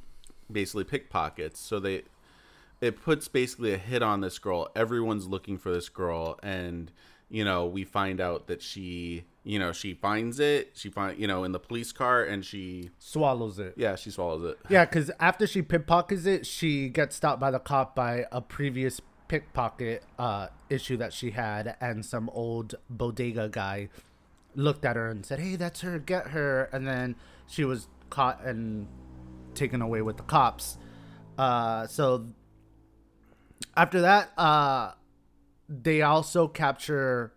[0.51, 1.59] basically pickpockets.
[1.59, 2.03] So they
[2.81, 4.69] it puts basically a hit on this girl.
[4.75, 6.91] Everyone's looking for this girl, and
[7.29, 10.71] you know we find out that she you know she finds it.
[10.73, 13.73] She find you know in the police car, and she Swallows it.
[13.77, 14.57] yeah she swallows it.
[14.69, 19.01] Yeah, because after she pickpockets it, she gets stopped by the cop by a previous
[19.27, 23.89] pickpocket uh, issue that she had, and some old bodega guy
[24.55, 25.99] looked at her and said, "Hey, that's her.
[25.99, 27.15] Get her." And then
[27.47, 28.87] she was caught and
[29.55, 30.77] taken away with the cops.
[31.37, 32.27] Uh, so
[33.75, 34.91] after that, uh,
[35.67, 37.33] they also capture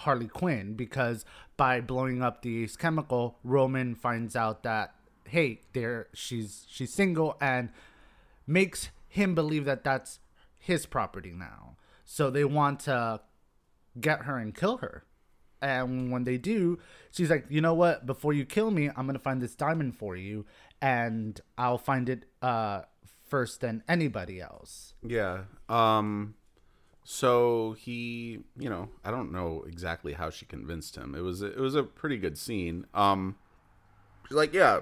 [0.00, 1.24] Harley Quinn because
[1.56, 4.94] by blowing up the Ace Chemical, Roman finds out that
[5.28, 7.70] hey, there she's she's single and
[8.46, 10.18] makes him believe that that's
[10.58, 11.76] his property now.
[12.04, 13.20] So they want to
[14.00, 15.04] get her and kill her.
[15.62, 16.78] And when they do,
[17.10, 18.06] she's like, "You know what?
[18.06, 20.46] Before you kill me, I'm going to find this diamond for you
[20.80, 22.82] and I'll find it uh
[23.28, 25.44] first than anybody else." Yeah.
[25.68, 26.34] Um
[27.12, 31.16] so he, you know, I don't know exactly how she convinced him.
[31.16, 32.86] It was it was a pretty good scene.
[32.94, 33.34] Um
[34.28, 34.80] she's like, "Yeah."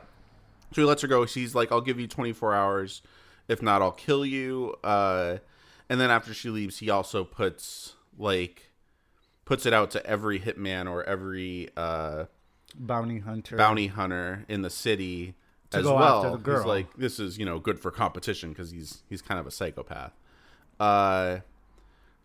[0.75, 1.25] So he lets her go.
[1.25, 3.01] She's like, "I'll give you 24 hours.
[3.49, 5.39] If not, I'll kill you." Uh
[5.89, 8.73] and then after she leaves, he also puts like
[9.47, 12.27] puts it out to every hitman or every uh
[12.75, 13.57] Bounty hunter.
[13.57, 15.35] bounty hunter in the city
[15.73, 16.27] as well.
[16.27, 16.59] after the girl.
[16.59, 19.51] He's like, this is you know good for competition because he's he's kind of a
[19.51, 20.13] psychopath.
[20.79, 21.39] Uh,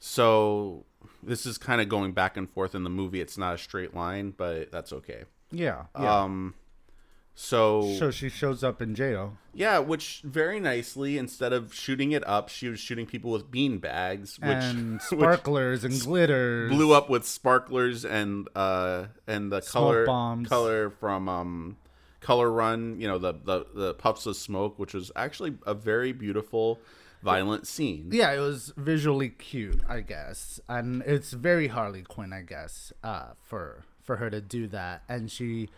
[0.06, 0.84] so
[1.24, 3.22] this is kind of going back and forth in the movie.
[3.22, 5.24] It's not a straight line, but that's okay.
[5.50, 5.84] Yeah.
[5.98, 6.24] yeah.
[6.24, 6.56] Um,
[7.36, 9.38] so so she shows up in jail.
[9.54, 13.78] yeah, which very nicely instead of shooting it up, she was shooting people with bean
[13.78, 16.70] bags, which and which sparklers and glitters.
[16.70, 20.50] blew up with sparklers and uh and the color bombs.
[20.50, 21.78] color from um
[22.20, 26.12] color run you know the, the the puffs of smoke which was actually a very
[26.12, 26.80] beautiful
[27.24, 32.42] violent scene Yeah, it was visually cute, I guess, and it's very Harley Quinn, I
[32.42, 35.70] guess, uh, for for her to do that, and she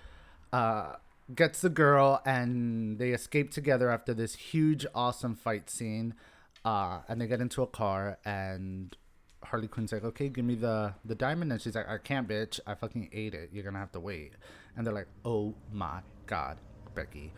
[0.51, 0.93] uh,
[1.33, 6.15] gets the girl, and they escape together after this huge, awesome fight scene,
[6.63, 8.97] uh, and they get into a car, and
[9.43, 12.59] Harley Quinn's like, "Okay, give me the the diamond," and she's like, "I can't, bitch.
[12.65, 13.49] I fucking ate it.
[13.53, 14.33] You're gonna have to wait."
[14.75, 16.57] And they're like, "Oh my god,
[16.95, 17.31] Becky."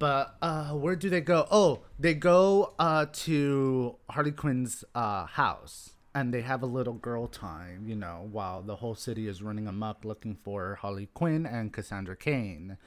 [0.00, 1.46] But uh, where do they go?
[1.50, 7.26] Oh, they go uh, to Harley Quinn's uh, house, and they have a little girl
[7.26, 11.70] time, you know, while the whole city is running amok looking for Harley Quinn and
[11.70, 12.78] Cassandra Cain.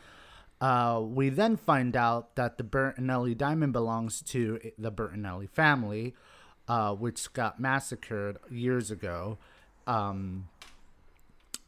[0.59, 6.15] Uh, we then find out that the Bertinelli diamond belongs to the Bertinelli family,
[6.67, 9.37] uh, which got massacred years ago.
[9.85, 10.47] Um,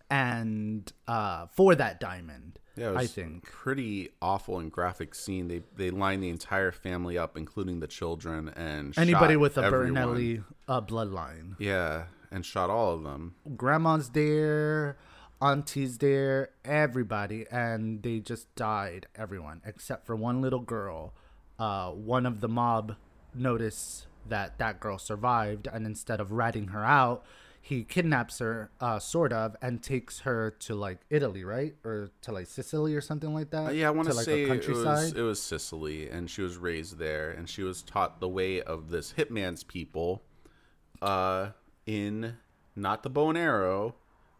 [0.10, 3.44] and uh, for that diamond, yeah I think.
[3.44, 8.50] pretty awful and graphic scene they they lined the entire family up including the children
[8.50, 9.96] and Anybody with a everyone.
[9.96, 11.56] Bertinelli uh, bloodline.
[11.60, 14.98] yeah and shot all of them grandma's there,
[15.42, 21.14] auntie's there, everybody, and they just died, everyone, except for one little girl.
[21.60, 22.96] Uh, one of the mob
[23.34, 27.24] noticed that that girl survived, and instead of ratting her out,
[27.66, 32.32] he kidnaps her, uh, sort of, and takes her to like Italy, right, or to
[32.32, 33.70] like Sicily or something like that.
[33.70, 36.58] Uh, yeah, I want to like say it was it was Sicily, and she was
[36.58, 40.22] raised there, and she was taught the way of this hitman's people,
[41.02, 41.50] uh,
[41.88, 42.36] in
[42.76, 43.96] not the bow and arrow,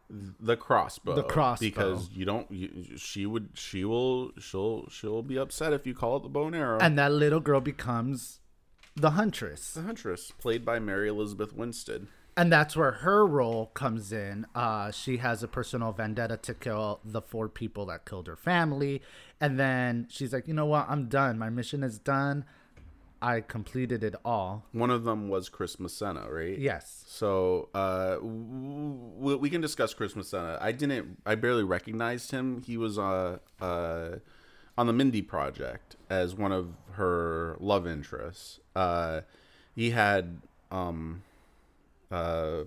[0.08, 1.16] the crossbow.
[1.16, 1.66] The crossbow.
[1.66, 2.52] because you don't.
[2.52, 3.50] You, she would.
[3.56, 4.34] She will.
[4.40, 4.88] She'll.
[4.92, 6.78] She'll be upset if you call it the bow and arrow.
[6.80, 8.40] and that little girl becomes
[8.96, 9.74] the huntress.
[9.74, 12.06] the huntress, played by Mary Elizabeth Winstead.
[12.38, 14.46] And that's where her role comes in.
[14.54, 19.02] Uh, she has a personal vendetta to kill the four people that killed her family,
[19.40, 20.86] and then she's like, you know what?
[20.90, 21.38] I'm done.
[21.40, 22.46] My mission is done.
[23.22, 24.66] I completed it all.
[24.72, 26.60] One of them was Chris Messina, right?
[26.60, 27.06] Yes.
[27.08, 30.58] So uh, w- we can discuss Chris Messina.
[30.62, 31.18] I didn't.
[31.26, 32.62] I barely recognized him.
[32.62, 34.18] He was uh, uh,
[34.78, 38.60] on the Mindy Project as one of her love interests.
[38.76, 39.22] Uh,
[39.74, 41.24] he had um,
[42.12, 42.64] uh,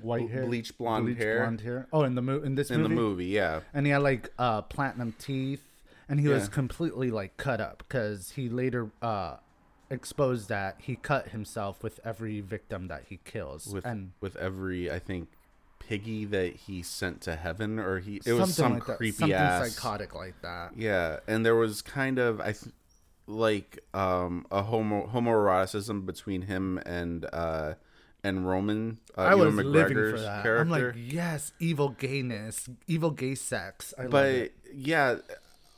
[0.00, 1.40] white hair, bleach blonde bleach hair.
[1.40, 1.86] blonde hair.
[1.92, 3.26] Oh, in the mo- in this in movie, the movie.
[3.26, 5.64] Yeah, and he had like uh platinum teeth,
[6.08, 9.36] and he was completely like cut up because he later uh
[9.90, 14.90] exposed that he cut himself with every victim that he kills, with and with every
[14.90, 15.28] I think
[15.78, 19.72] piggy that he sent to heaven, or he it was some like creepy something ass
[19.74, 20.76] psychotic like that.
[20.76, 22.74] Yeah, and there was kind of I th-
[23.28, 27.74] like um a homo homoeroticism between him and uh
[28.26, 28.98] and Roman.
[29.16, 30.42] Uh, I was Ewan living for McGregor's that.
[30.42, 30.62] Character.
[30.62, 33.94] I'm like, yes, evil gayness, evil gay sex.
[33.98, 35.16] I but yeah,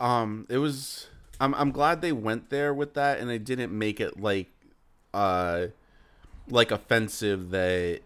[0.01, 1.07] um, it was.
[1.41, 4.49] I'm I'm glad they went there with that, and they didn't make it like,
[5.15, 5.67] uh,
[6.49, 8.01] like offensive that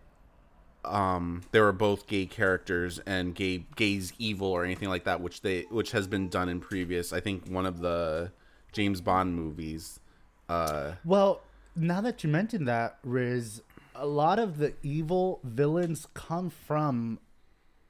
[0.84, 5.42] um they were both gay characters and gay gays evil or anything like that, which
[5.42, 7.12] they which has been done in previous.
[7.12, 8.32] I think one of the
[8.72, 10.00] James Bond movies.
[10.48, 11.40] Uh, Well,
[11.76, 13.62] now that you mentioned that, Riz,
[13.94, 17.18] a lot of the evil villains come from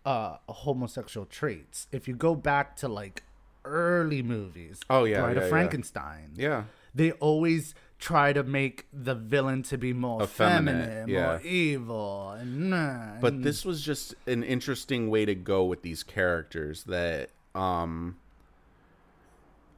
[0.04, 1.86] uh homosexual traits.
[1.92, 3.22] If you go back to like
[3.64, 5.48] early movies, Oh, yeah, Bride yeah, of yeah.
[5.50, 11.26] Frankenstein, yeah, they always try to make the villain to be more Effeminate, feminine, yeah.
[11.26, 16.82] more evil, and but this was just an interesting way to go with these characters
[16.84, 18.16] that um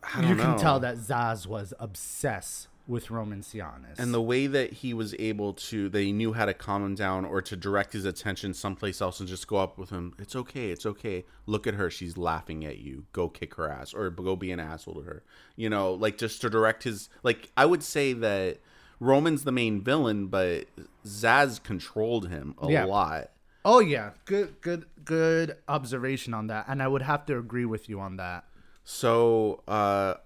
[0.02, 0.58] I you don't can know.
[0.58, 3.98] tell that Zsasz was obsessed with Roman Sionis.
[3.98, 7.24] and the way that he was able to he knew how to calm him down
[7.24, 10.70] or to direct his attention someplace else and just go up with him it's okay
[10.70, 14.36] it's okay look at her she's laughing at you go kick her ass or go
[14.36, 15.22] be an asshole to her
[15.56, 18.58] you know like just to direct his like i would say that
[19.00, 20.66] roman's the main villain but
[21.06, 22.84] Zsasz controlled him a Yeah.
[22.84, 23.30] lot
[23.66, 27.88] Oh yeah, good good good observation on that, and I would have to agree with
[27.88, 28.44] you on that.
[28.84, 30.16] so uh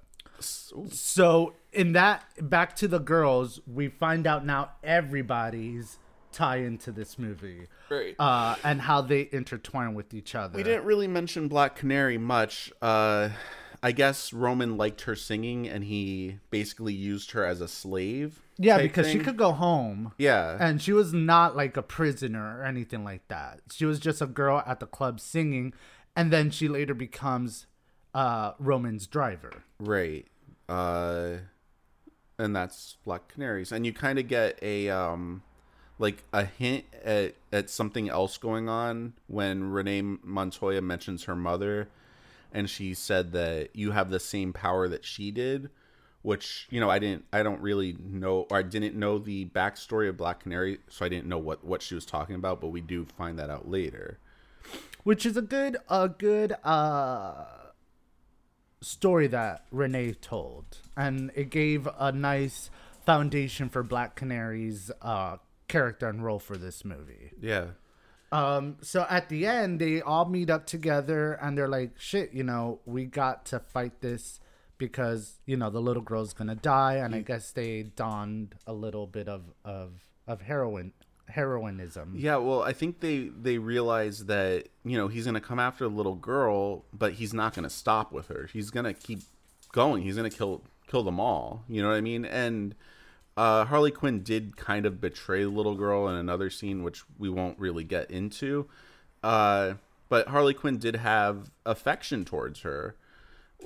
[0.41, 5.99] s- So in that back to the girls, we find out now everybody's
[6.33, 8.15] tie into this movie, Right.
[8.19, 10.57] Uh, and how they intertwine with each other.
[10.57, 12.71] We didn't really mention Black Canary much.
[12.83, 13.31] Uh,
[13.83, 18.41] I guess Roman liked her singing, and he basically used her as a slave.
[18.59, 20.13] yeah, because she could go home.
[20.19, 23.61] Yeah, And she was not like a prisoner or anything like that.
[23.73, 25.73] She was just a girl at the club singing,
[26.17, 27.67] and then she later becomes
[28.15, 29.53] uh, Roman's driver.
[29.81, 30.27] right.
[30.69, 31.39] Uh,
[32.39, 35.43] and that's Black Canaries, and you kind of get a um,
[35.99, 41.89] like a hint at at something else going on when Renee Montoya mentions her mother,
[42.53, 45.71] and she said that you have the same power that she did.
[46.23, 50.09] which you know I didn't I don't really know or I didn't know the backstory
[50.09, 52.81] of Black Canary, so I didn't know what what she was talking about, but we
[52.81, 54.19] do find that out later.
[55.05, 57.45] which is a good a good uh
[58.81, 62.71] story that Renee told and it gave a nice
[63.05, 67.33] foundation for Black Canary's uh character and role for this movie.
[67.41, 67.67] Yeah.
[68.31, 72.45] Um so at the end they all meet up together and they're like shit, you
[72.45, 74.41] know, we got to fight this
[74.79, 78.73] because, you know, the little girl's going to die and I guess they donned a
[78.73, 79.95] little bit of of
[80.27, 80.93] of heroin
[81.31, 82.15] heroinism.
[82.17, 85.95] Yeah, well, I think they they realize that you know he's gonna come after the
[85.95, 88.49] little girl, but he's not gonna stop with her.
[88.53, 89.21] He's gonna keep
[89.73, 90.03] going.
[90.03, 91.65] He's gonna kill kill them all.
[91.69, 92.25] You know what I mean?
[92.25, 92.75] And
[93.37, 97.29] uh, Harley Quinn did kind of betray the little girl in another scene, which we
[97.29, 98.69] won't really get into.
[99.23, 99.75] Uh,
[100.09, 102.97] but Harley Quinn did have affection towards her.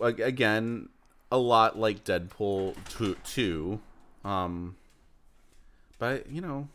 [0.00, 0.88] Again,
[1.30, 3.16] a lot like Deadpool two.
[3.24, 3.80] two.
[4.24, 4.76] Um,
[5.98, 6.68] but you know,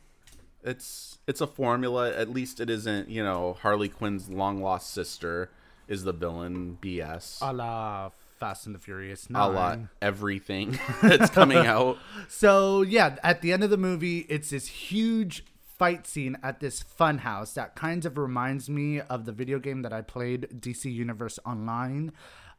[0.68, 2.14] it's it's a formula.
[2.16, 5.50] At least it isn't, you know, Harley Quinn's long lost sister
[5.88, 6.78] is the villain.
[6.82, 7.40] BS.
[7.42, 9.54] A la Fast and the Furious a 9.
[9.56, 11.98] lot everything that's coming out.
[12.28, 15.44] So yeah, at the end of the movie, it's this huge
[15.78, 19.82] fight scene at this fun house that kind of reminds me of the video game
[19.84, 22.12] that I played, DC Universe Online.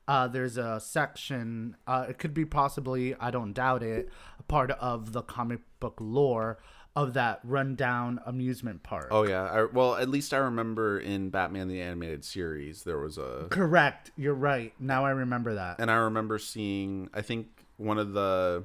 [0.06, 4.70] Uh, there's a section, uh, it could be possibly, I don't doubt it, a part
[4.70, 6.58] of the comic book lore
[6.98, 9.06] of that rundown amusement park.
[9.12, 9.44] Oh yeah.
[9.44, 14.10] I, well, at least I remember in Batman the animated series there was a Correct.
[14.16, 14.72] You're right.
[14.80, 15.78] Now I remember that.
[15.78, 17.46] and I remember seeing I think
[17.76, 18.64] one of the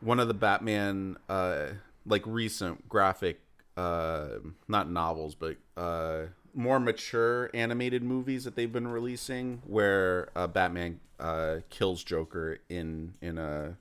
[0.00, 1.66] one of the Batman uh
[2.06, 3.40] like recent graphic
[3.76, 4.28] uh
[4.66, 6.22] not novels but uh
[6.54, 13.14] more mature animated movies that they've been releasing where uh, Batman uh kills Joker in
[13.22, 13.76] in a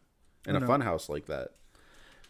[0.47, 1.53] in a funhouse like that.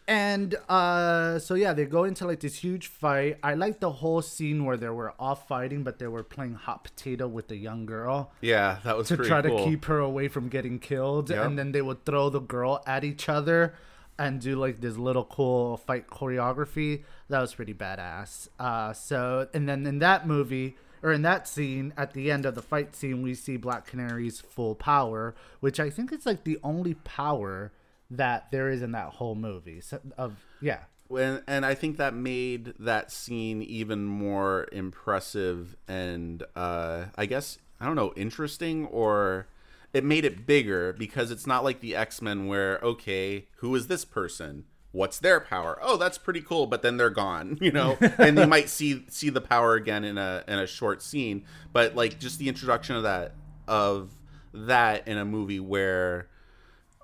[0.09, 3.37] And uh, so yeah, they go into like this huge fight.
[3.43, 6.83] I like the whole scene where they were all fighting, but they were playing hot
[6.83, 9.59] potato with the young girl Yeah, that was to try cool.
[9.59, 11.29] to keep her away from getting killed.
[11.29, 11.45] Yep.
[11.45, 13.75] And then they would throw the girl at each other.
[14.17, 17.03] and do like this little cool fight choreography.
[17.29, 18.49] That was pretty badass.
[18.59, 22.53] Uh, so, and then in that movie or in that scene at the end of
[22.55, 26.57] the fight scene, we see Black Canary's full power, which I think is like the
[26.63, 27.71] only power
[28.11, 29.81] that there is in that whole movie.
[29.81, 30.79] So, of yeah.
[31.09, 37.57] and and I think that made that scene even more impressive and uh, I guess
[37.79, 39.47] I don't know interesting or
[39.93, 43.87] it made it bigger because it's not like the X Men where okay who is
[43.87, 47.95] this person what's their power oh that's pretty cool but then they're gone you know
[48.17, 51.95] and you might see see the power again in a in a short scene but
[51.95, 53.33] like just the introduction of that
[53.67, 54.09] of
[54.51, 56.27] that in a movie where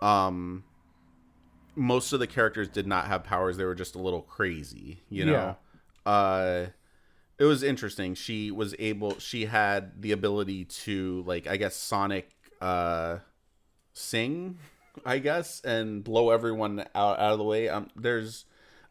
[0.01, 0.63] um
[1.75, 3.57] most of the characters did not have powers.
[3.57, 5.57] They were just a little crazy you know?
[6.05, 6.67] Uh
[7.37, 8.15] it was interesting.
[8.15, 12.29] She was able she had the ability to like i guess sonic
[12.61, 13.17] uh
[13.93, 14.57] sing
[15.05, 17.69] i guess and blow everyone out, out of the way.
[17.69, 18.45] Um there's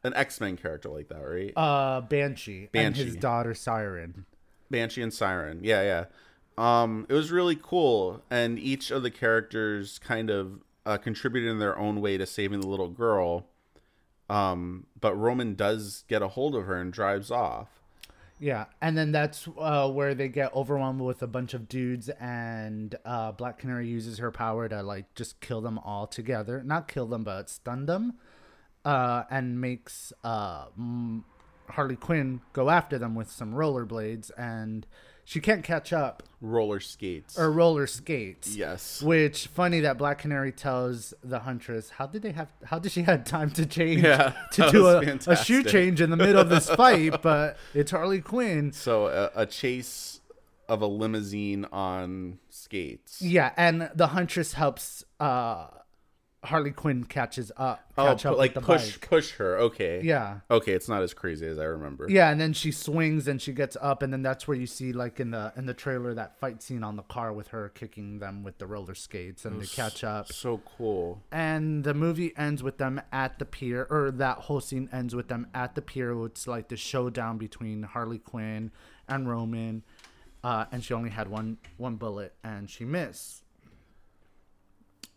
[0.04, 1.52] an x-men character like that right?
[1.56, 4.26] Uh, Banshee, and his daughter Siren.
[4.70, 5.60] Banshee and Siren.
[5.62, 6.04] Yeah, yeah.
[6.56, 11.58] Um, it was really cool, and each of the characters kind of uh, contributed in
[11.58, 13.46] their own way to saving the little girl.
[14.28, 17.68] Um, but Roman does get a hold of her and drives off.
[18.40, 22.94] Yeah, and then that's uh, where they get overwhelmed with a bunch of dudes, and
[23.04, 26.62] uh, Black Canary uses her power to like just kill them all together.
[26.64, 28.14] Not kill them, but stun them,
[28.84, 30.66] uh, and makes uh,
[31.68, 34.84] Harley Quinn go after them with some rollerblades, and
[35.24, 37.38] she can't catch up Roller skates.
[37.38, 38.54] or roller skates.
[38.54, 39.00] yes.
[39.02, 42.52] Which funny that Black Canary tells the Huntress, "How did they have?
[42.64, 46.10] How did she have time to change Yeah, to do a, a shoe change in
[46.10, 48.72] the middle of this fight?" But it's Harley Quinn.
[48.72, 50.20] So a, a chase
[50.68, 53.20] of a limousine on skates.
[53.22, 55.68] Yeah, and the Huntress helps uh
[56.44, 57.80] Harley Quinn catches up.
[57.96, 59.08] Oh, Catch pu- up like with the push bike.
[59.08, 59.56] push her.
[59.58, 60.00] Okay.
[60.02, 60.40] Yeah.
[60.50, 62.06] Okay, it's not as crazy as I remember.
[62.08, 64.92] Yeah, and then she swings and she gets up, and then that's where you see,
[64.92, 68.18] like in the in the trailer, that fight scene on the car with her kicking
[68.18, 70.32] them with the roller skates, and they catch up.
[70.32, 71.22] So cool.
[71.32, 75.28] And the movie ends with them at the pier, or that whole scene ends with
[75.28, 76.24] them at the pier.
[76.26, 78.70] It's like the showdown between Harley Quinn
[79.08, 79.82] and Roman,
[80.42, 83.42] uh, and she only had one one bullet, and she missed.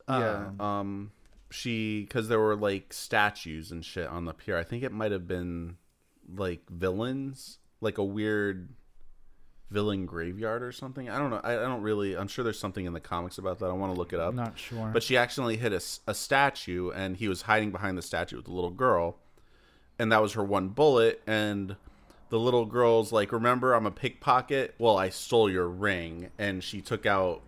[0.10, 0.52] Yeah.
[0.60, 1.12] Um,
[1.50, 4.58] she because there were like statues and shit on the pier.
[4.58, 5.78] I think it might have been
[6.36, 8.70] like villains, like a weird
[9.70, 11.10] villain graveyard or something.
[11.10, 11.41] I don't know.
[11.43, 12.18] I, I don't really.
[12.18, 13.68] I'm sure there's something in the comics about that.
[13.68, 14.34] I want to look it up.
[14.34, 14.89] Not sure.
[14.93, 18.54] But she accidentally hit a statue, and he was hiding behind the statue with the
[18.54, 19.18] little girl,
[20.00, 21.22] and that was her one bullet.
[21.28, 21.76] And
[22.30, 24.76] the little girl's like, "Remember, I'm a pickpocket.
[24.78, 27.41] Well, I stole your ring." And she took out.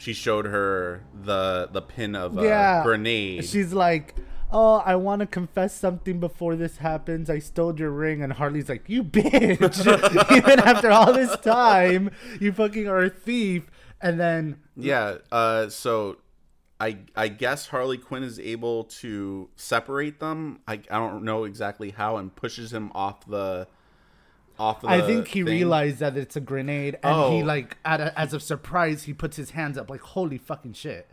[0.00, 2.82] She showed her the the pin of a Yeah.
[2.82, 3.44] grenade.
[3.44, 4.14] She's like,
[4.50, 7.28] "Oh, I want to confess something before this happens.
[7.28, 10.30] I stole your ring." And Harley's like, "You bitch!
[10.36, 13.70] Even after all this time, you fucking are a thief."
[14.00, 15.18] And then yeah.
[15.30, 15.68] Uh.
[15.68, 16.16] So.
[16.82, 20.60] I, I guess Harley Quinn is able to separate them.
[20.66, 23.68] I, I don't know exactly how, and pushes him off the
[24.60, 24.82] off.
[24.82, 25.52] The I think he thing.
[25.52, 27.44] realized that it's a grenade, and he Oh.
[27.46, 31.08] like, at a, as a surprise, he puts his hands up like, "Holy fucking shit!"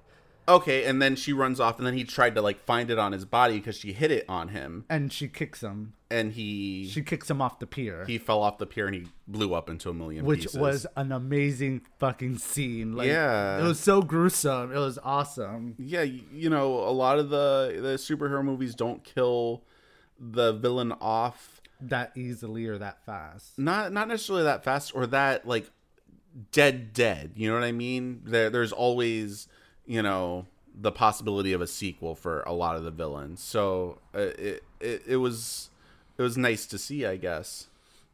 [0.49, 3.11] Okay, and then she runs off, and then he tried to like find it on
[3.11, 5.91] his body because she hit it on him, And she kicks him.
[6.09, 9.07] and he She kicks him off the pier, he fell off the pier and he
[9.27, 10.57] blew up into a million which pieces.
[10.57, 12.95] was an amazing fucking scene.
[12.95, 13.59] Like, Yeah.
[13.59, 14.71] it was so gruesome.
[14.71, 15.75] It was awesome.
[15.77, 19.63] yeah, you know, a lot of the the superhero movies don't kill
[20.17, 23.57] the villain off That easily or that fast.
[23.59, 25.69] not not necessarily that fast or that like
[26.51, 27.31] dead dead.
[27.35, 28.21] You know what I mean?
[28.25, 29.47] There there's always
[29.85, 30.45] you know
[30.79, 33.41] the possibility of a sequel for a lot of the villains.
[33.41, 35.69] So uh, it, it it was
[36.17, 37.67] it was nice to see, I guess.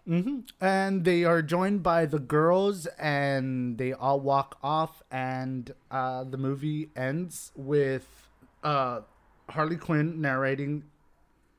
[0.05, 6.37] and they are joined by the girls and they all walk off and uh, the
[6.37, 8.05] movie ends with
[8.65, 8.99] uh,
[9.49, 10.83] harley quinn narrating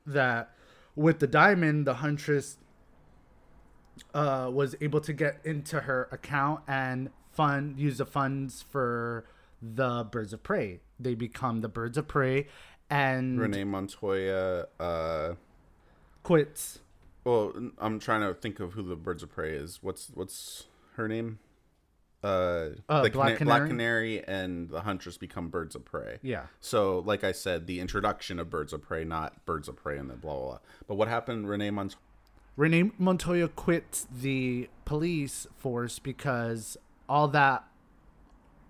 [0.05, 0.51] that
[0.95, 2.57] with the diamond the huntress
[4.13, 9.25] uh, was able to get into her account and fund use the funds for
[9.61, 12.47] the birds of prey they become the birds of prey
[12.87, 14.67] and Renee Montoya.
[14.79, 15.33] Uh,
[16.21, 16.79] quits
[17.25, 19.79] well, I'm trying to think of who the Birds of Prey is.
[19.81, 20.65] What's what's
[20.95, 21.39] her name?
[22.25, 24.19] Uh, Uh, the Black Cana- Black Canary?
[24.19, 26.17] Canary and the Huntress become Birds of Prey.
[26.21, 29.97] yeah So, like I said, the introduction of Birds of Prey, not Birds of Prey
[29.97, 30.59] and then blah blah blah.
[30.87, 31.47] But what happened?
[31.49, 31.99] Renee Montoya.
[32.57, 36.77] Renee Montoya quits the police force because
[37.09, 37.65] all that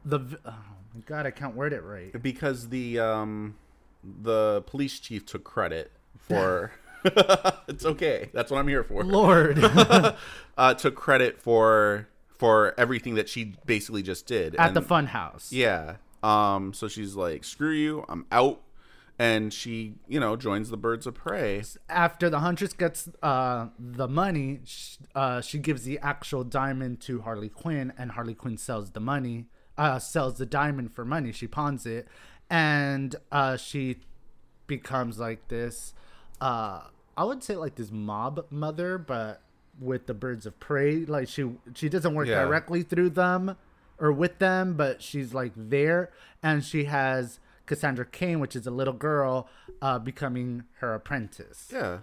[0.03, 0.53] the oh
[0.93, 2.21] my god I can't word it right.
[2.21, 3.55] because the um
[4.03, 6.71] the police chief took credit for.
[7.67, 8.29] it's okay.
[8.33, 9.03] That's what I'm here for.
[9.03, 9.59] Lord.
[10.57, 12.07] Uh, took credit for
[12.37, 15.51] for everything that she basically just did At the And- fun house.
[15.51, 15.97] Yeah.
[16.23, 16.73] Um.
[16.73, 18.03] So she's like, "Screw you!
[18.09, 18.61] I'm out,"
[19.19, 21.61] and she, you know, joins the Birds of Prey.
[21.87, 27.21] After the Huntress gets uh, the money, sh- uh, she gives the actual diamond to
[27.21, 29.45] Harley Quinn, and Harley Quinn sells the money,
[29.77, 31.31] uh, sells the diamond for money.
[31.31, 32.07] She pawns it,
[32.49, 33.97] and uh, she
[34.67, 35.93] becomes like this.
[36.41, 36.81] Uh,
[37.15, 39.41] I would say like this mob mother, but
[39.79, 41.05] with the birds of prey.
[41.05, 42.43] Like she she doesn't work Yeah.
[42.43, 43.57] directly through them
[43.99, 46.11] or with them, but she's like there,
[46.43, 49.47] and she has Cassandra Cain, which is a little girl,
[49.81, 51.99] uh, becoming her apprentice, Yeah.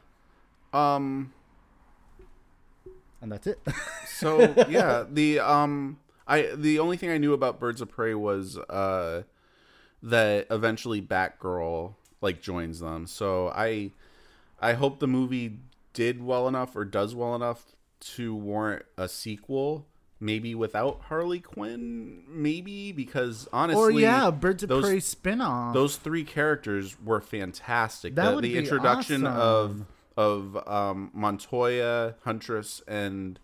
[0.73, 1.33] Um.
[3.21, 3.59] and that's it.
[4.07, 8.57] So yeah, the um, I the only thing I knew about Birds of Prey was
[8.57, 9.23] uh,
[10.03, 13.07] that eventually Batgirl like joins them.
[13.09, 13.91] So I,
[14.61, 15.59] I hope the movie
[15.93, 19.87] did well enough or does well enough to warrant a sequel.
[20.21, 25.73] Maybe without Harley Quinn, maybe because honestly, or yeah, Birds of those- Prey spinoff.
[25.75, 28.15] those three characters were fantastic.
[28.15, 29.87] That the would the be introduction awesome.
[30.17, 33.41] of of um, Montoya, Huntress, and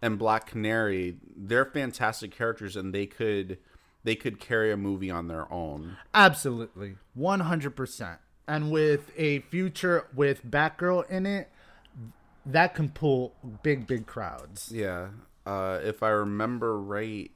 [0.00, 3.58] and Black Canary, they're fantastic characters, and they could
[4.04, 5.96] they could carry a movie on their own.
[6.14, 8.18] Absolutely, one hundred percent.
[8.46, 11.50] And with a future with Batgirl in it,
[12.46, 14.70] that can pull big, big crowds.
[14.72, 15.08] Yeah,
[15.46, 17.30] uh, if I remember right,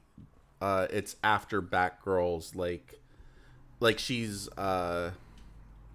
[0.61, 2.99] uh, it's after Batgirl's like
[3.79, 5.11] like she's uh,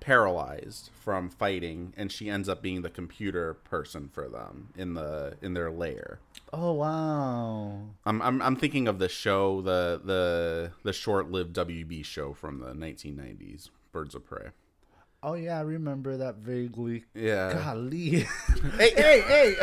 [0.01, 5.37] paralyzed from fighting, and she ends up being the computer person for them in the
[5.43, 6.19] in their lair.
[6.53, 7.81] Oh wow!
[8.05, 12.73] I'm, I'm I'm thinking of the show, the the the short-lived WB show from the
[12.73, 14.49] 1990s, Birds of Prey.
[15.25, 17.05] Oh yeah, I remember that vaguely.
[17.15, 17.53] Yeah.
[17.53, 18.27] Golly.
[18.77, 19.55] Hey, hey, hey!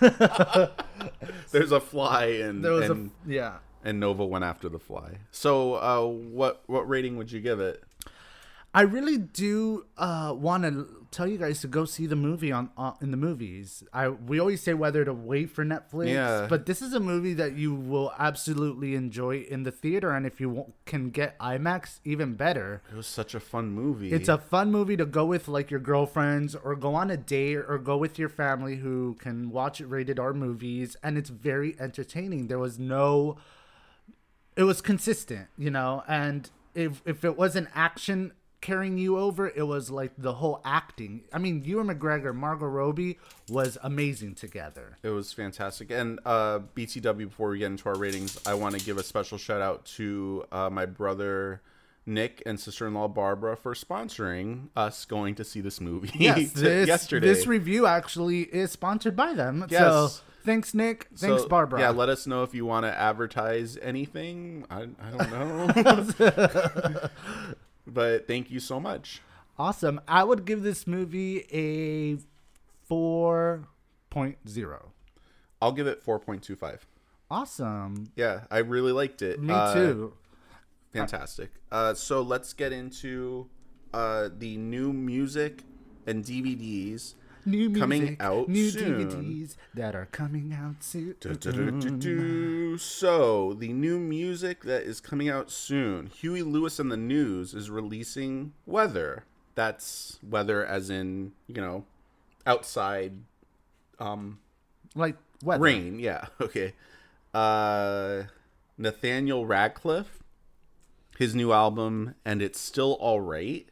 [1.50, 3.56] there's a fly, and there was and, a yeah.
[3.82, 5.18] and Nova went after the fly.
[5.30, 7.82] So, uh, what what rating would you give it?
[8.76, 12.68] I really do uh, want to tell you guys to go see the movie on,
[12.76, 13.82] on in the movies.
[13.90, 16.46] I we always say whether to wait for Netflix, Yeah.
[16.46, 20.42] but this is a movie that you will absolutely enjoy in the theater, and if
[20.42, 22.82] you can get IMAX, even better.
[22.92, 24.12] It was such a fun movie.
[24.12, 27.56] It's a fun movie to go with like your girlfriends or go on a date
[27.56, 32.48] or go with your family who can watch rated R movies and it's very entertaining.
[32.48, 33.38] There was no
[34.54, 38.32] it was consistent, you know, and if if it was an action
[38.66, 41.22] carrying you over, it was like the whole acting.
[41.32, 43.16] I mean, Ewan McGregor, Margot Robbie
[43.48, 44.98] was amazing together.
[45.04, 45.92] It was fantastic.
[45.92, 49.38] And uh, BTW, before we get into our ratings, I want to give a special
[49.38, 51.62] shout out to uh, my brother
[52.06, 56.50] Nick and sister in law Barbara for sponsoring us going to see this movie Yes,
[56.52, 57.26] this, yesterday.
[57.28, 59.64] this review actually is sponsored by them.
[59.68, 59.80] Yes.
[59.80, 60.10] So
[60.44, 61.08] thanks, Nick.
[61.16, 61.80] Thanks, So, Barbara.
[61.80, 64.64] Yeah, let us know if you want to advertise anything.
[64.70, 67.08] I, I don't know.
[67.86, 69.20] but thank you so much.
[69.58, 70.00] Awesome.
[70.06, 72.18] I would give this movie a
[72.92, 74.78] 4.0.
[75.62, 76.80] I'll give it 4.25.
[77.30, 78.10] Awesome.
[78.14, 79.40] Yeah, I really liked it.
[79.40, 80.12] Me Uh, too.
[80.92, 81.50] Fantastic.
[81.72, 83.48] Uh, so let's get into
[83.92, 85.62] uh, the new music
[86.06, 87.14] and DVDs.
[87.46, 89.08] New music, coming out new soon.
[89.08, 91.16] DVDs that are coming out soon.
[92.78, 96.06] So the new music that is coming out soon.
[96.08, 99.24] Huey Lewis and the News is releasing Weather.
[99.54, 101.84] That's weather as in you know
[102.46, 103.12] outside
[103.98, 104.38] um,
[104.94, 105.60] Like what?
[105.60, 105.98] rain.
[105.98, 106.26] Yeah.
[106.40, 106.74] Okay.
[107.32, 108.24] Uh,
[108.78, 110.06] Nathaniel Rateliff,
[111.18, 113.66] his new album, and it's still all right,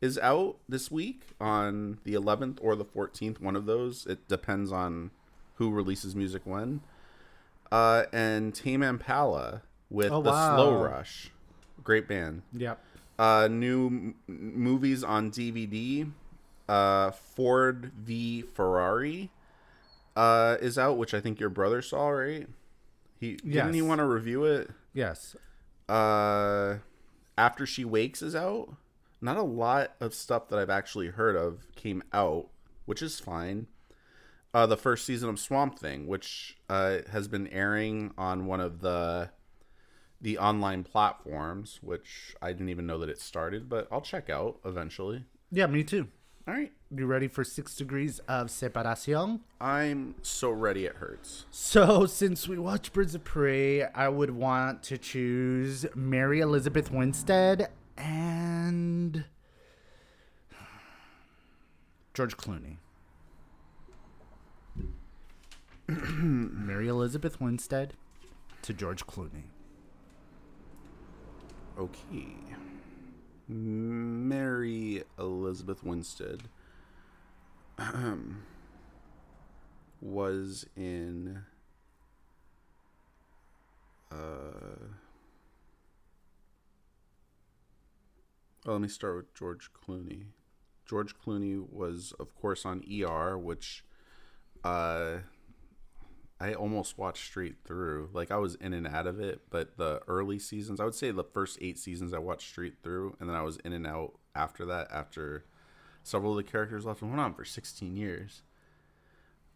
[0.00, 3.40] is out this week on the 11th or the 14th.
[3.40, 4.06] One of those.
[4.06, 5.10] It depends on
[5.54, 6.80] who releases music when.
[7.72, 10.82] Uh, and Tame Impala with Oh, the Slow.
[10.84, 11.30] Rush,
[11.82, 12.42] great band.
[12.52, 12.78] Yep.
[13.18, 16.10] Uh, new m- movies on DVD.
[16.68, 19.30] Uh, Ford v Ferrari
[20.16, 22.48] uh, is out, which I think your brother saw, right?
[23.20, 24.70] He didn't he want to review it.
[24.92, 25.36] Yes.
[25.88, 26.76] Uh,
[27.38, 28.74] After She Wakes is out.
[29.26, 32.46] Not a lot of stuff that I've actually heard of came out,
[32.84, 33.66] which is fine.
[34.54, 38.82] Uh, the first season of Swamp Thing, which uh, has been airing on one of
[38.82, 39.30] the
[40.20, 44.60] the online platforms, which I didn't even know that it started, but I'll check out
[44.64, 45.24] eventually.
[45.50, 46.06] Yeah, me too.
[46.46, 49.40] All right, You ready for six degrees of separación?
[49.60, 50.86] I'm so ready.
[50.86, 51.46] It hurts.
[51.50, 57.70] So, since we watch Birds of Prey, I would want to choose Mary Elizabeth Winstead
[57.96, 59.24] and
[62.14, 62.76] George Clooney.
[65.88, 67.94] Mary Elizabeth Winstead
[68.62, 69.44] to George Clooney.
[71.78, 72.34] Okay.
[73.48, 76.44] Mary Elizabeth Winstead
[80.00, 81.42] was in
[84.10, 84.16] uh
[88.66, 90.24] well, let me start with George Clooney.
[90.86, 93.84] George Clooney was of course on ER which
[94.64, 95.18] uh
[96.38, 98.10] I almost watched straight through.
[98.12, 101.10] Like I was in and out of it, but the early seasons, I would say
[101.10, 104.18] the first eight seasons I watched straight through, and then I was in and out
[104.34, 104.88] after that.
[104.92, 105.46] After
[106.02, 108.42] several of the characters left and went on for sixteen years.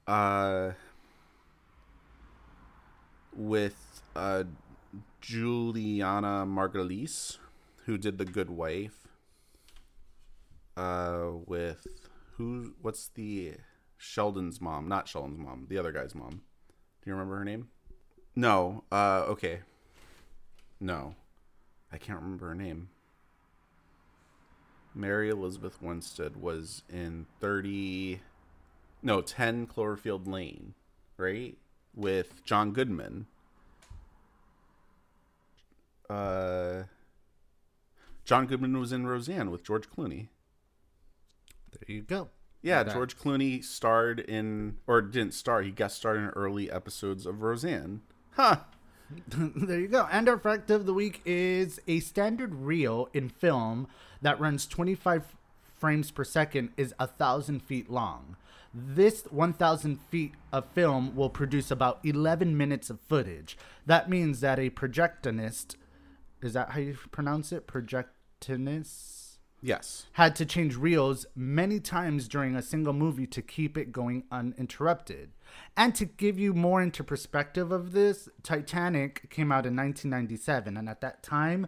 [0.06, 0.70] Uh,
[3.36, 4.44] with uh,
[5.20, 7.36] Julianna Margulies,
[7.84, 8.99] who did The Good Wife.
[10.80, 11.86] Uh, with
[12.38, 12.72] who?
[12.80, 13.52] What's the
[13.98, 14.88] Sheldon's mom?
[14.88, 15.66] Not Sheldon's mom.
[15.68, 16.40] The other guy's mom.
[17.02, 17.68] Do you remember her name?
[18.34, 18.84] No.
[18.90, 19.60] Uh, okay.
[20.80, 21.16] No.
[21.92, 22.88] I can't remember her name.
[24.94, 28.20] Mary Elizabeth Winstead was in 30
[29.02, 30.74] no, 10 Cloverfield Lane,
[31.18, 31.56] right?
[31.94, 33.26] With John Goodman.
[36.08, 36.84] Uh
[38.24, 40.28] John Goodman was in Roseanne with George Clooney.
[41.72, 42.28] There you go.
[42.62, 47.42] Yeah, George Clooney starred in, or didn't star, he guest starred in early episodes of
[47.42, 48.02] Roseanne.
[48.32, 48.56] Huh.
[49.28, 50.06] there you go.
[50.10, 53.88] And our fact of the week is a standard reel in film
[54.20, 55.36] that runs 25
[55.78, 58.36] frames per second is a thousand feet long.
[58.72, 63.58] This 1,000 feet of film will produce about 11 minutes of footage.
[63.86, 65.74] That means that a projectionist,
[66.40, 67.66] is that how you pronounce it?
[67.66, 69.29] Projectionist?
[69.62, 70.06] Yes.
[70.12, 75.32] had to change reels many times during a single movie to keep it going uninterrupted.
[75.76, 80.88] And to give you more into perspective of this, Titanic came out in 1997, and
[80.88, 81.66] at that time,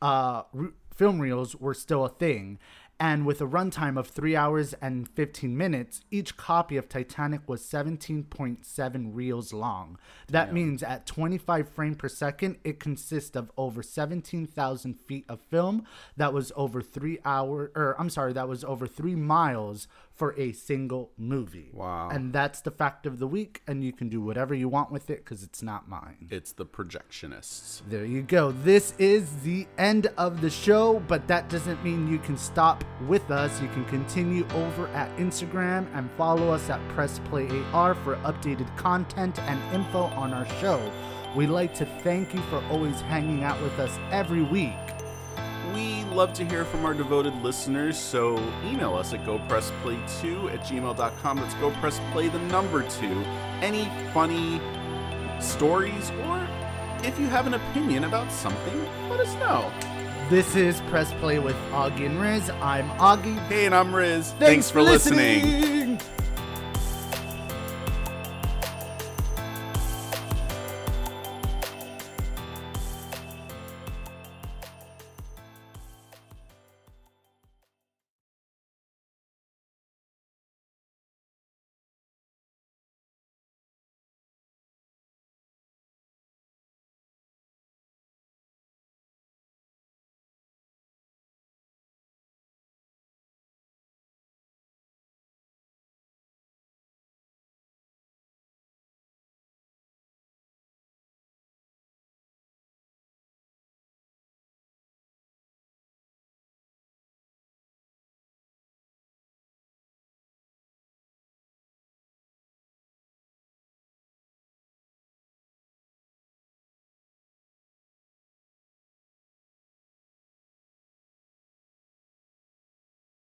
[0.00, 2.58] uh, re- film reels were still a thing.
[3.00, 7.60] And with a runtime of three hours and 15 minutes, each copy of Titanic was
[7.62, 9.98] 17.7 reels long.
[10.28, 15.84] That means at 25 frames per second, it consists of over 17,000 feet of film
[16.16, 20.52] that was over three hour, or I'm sorry, that was over three miles for a
[20.52, 21.70] single movie.
[21.72, 22.08] Wow.
[22.10, 25.10] And that's the fact of the week, and you can do whatever you want with
[25.10, 26.28] it because it's not mine.
[26.30, 27.82] It's the projectionists.
[27.88, 28.52] There you go.
[28.52, 33.30] This is the end of the show, but that doesn't mean you can stop with
[33.30, 33.60] us.
[33.60, 39.60] You can continue over at Instagram and follow us at PressPlayAR for updated content and
[39.74, 40.80] info on our show.
[41.34, 44.93] We'd like to thank you for always hanging out with us every week.
[45.72, 51.36] We love to hear from our devoted listeners, so email us at gopressplay2 at gmail.com.
[51.36, 53.24] That's gopressplay the number two.
[53.60, 54.60] Any funny
[55.40, 56.46] stories, or
[57.02, 59.72] if you have an opinion about something, let us know.
[60.30, 62.48] This is Press Play with Augie and Riz.
[62.62, 63.38] I'm Augie.
[63.46, 64.32] Hey, and I'm Riz.
[64.38, 65.83] Thanks, for listening.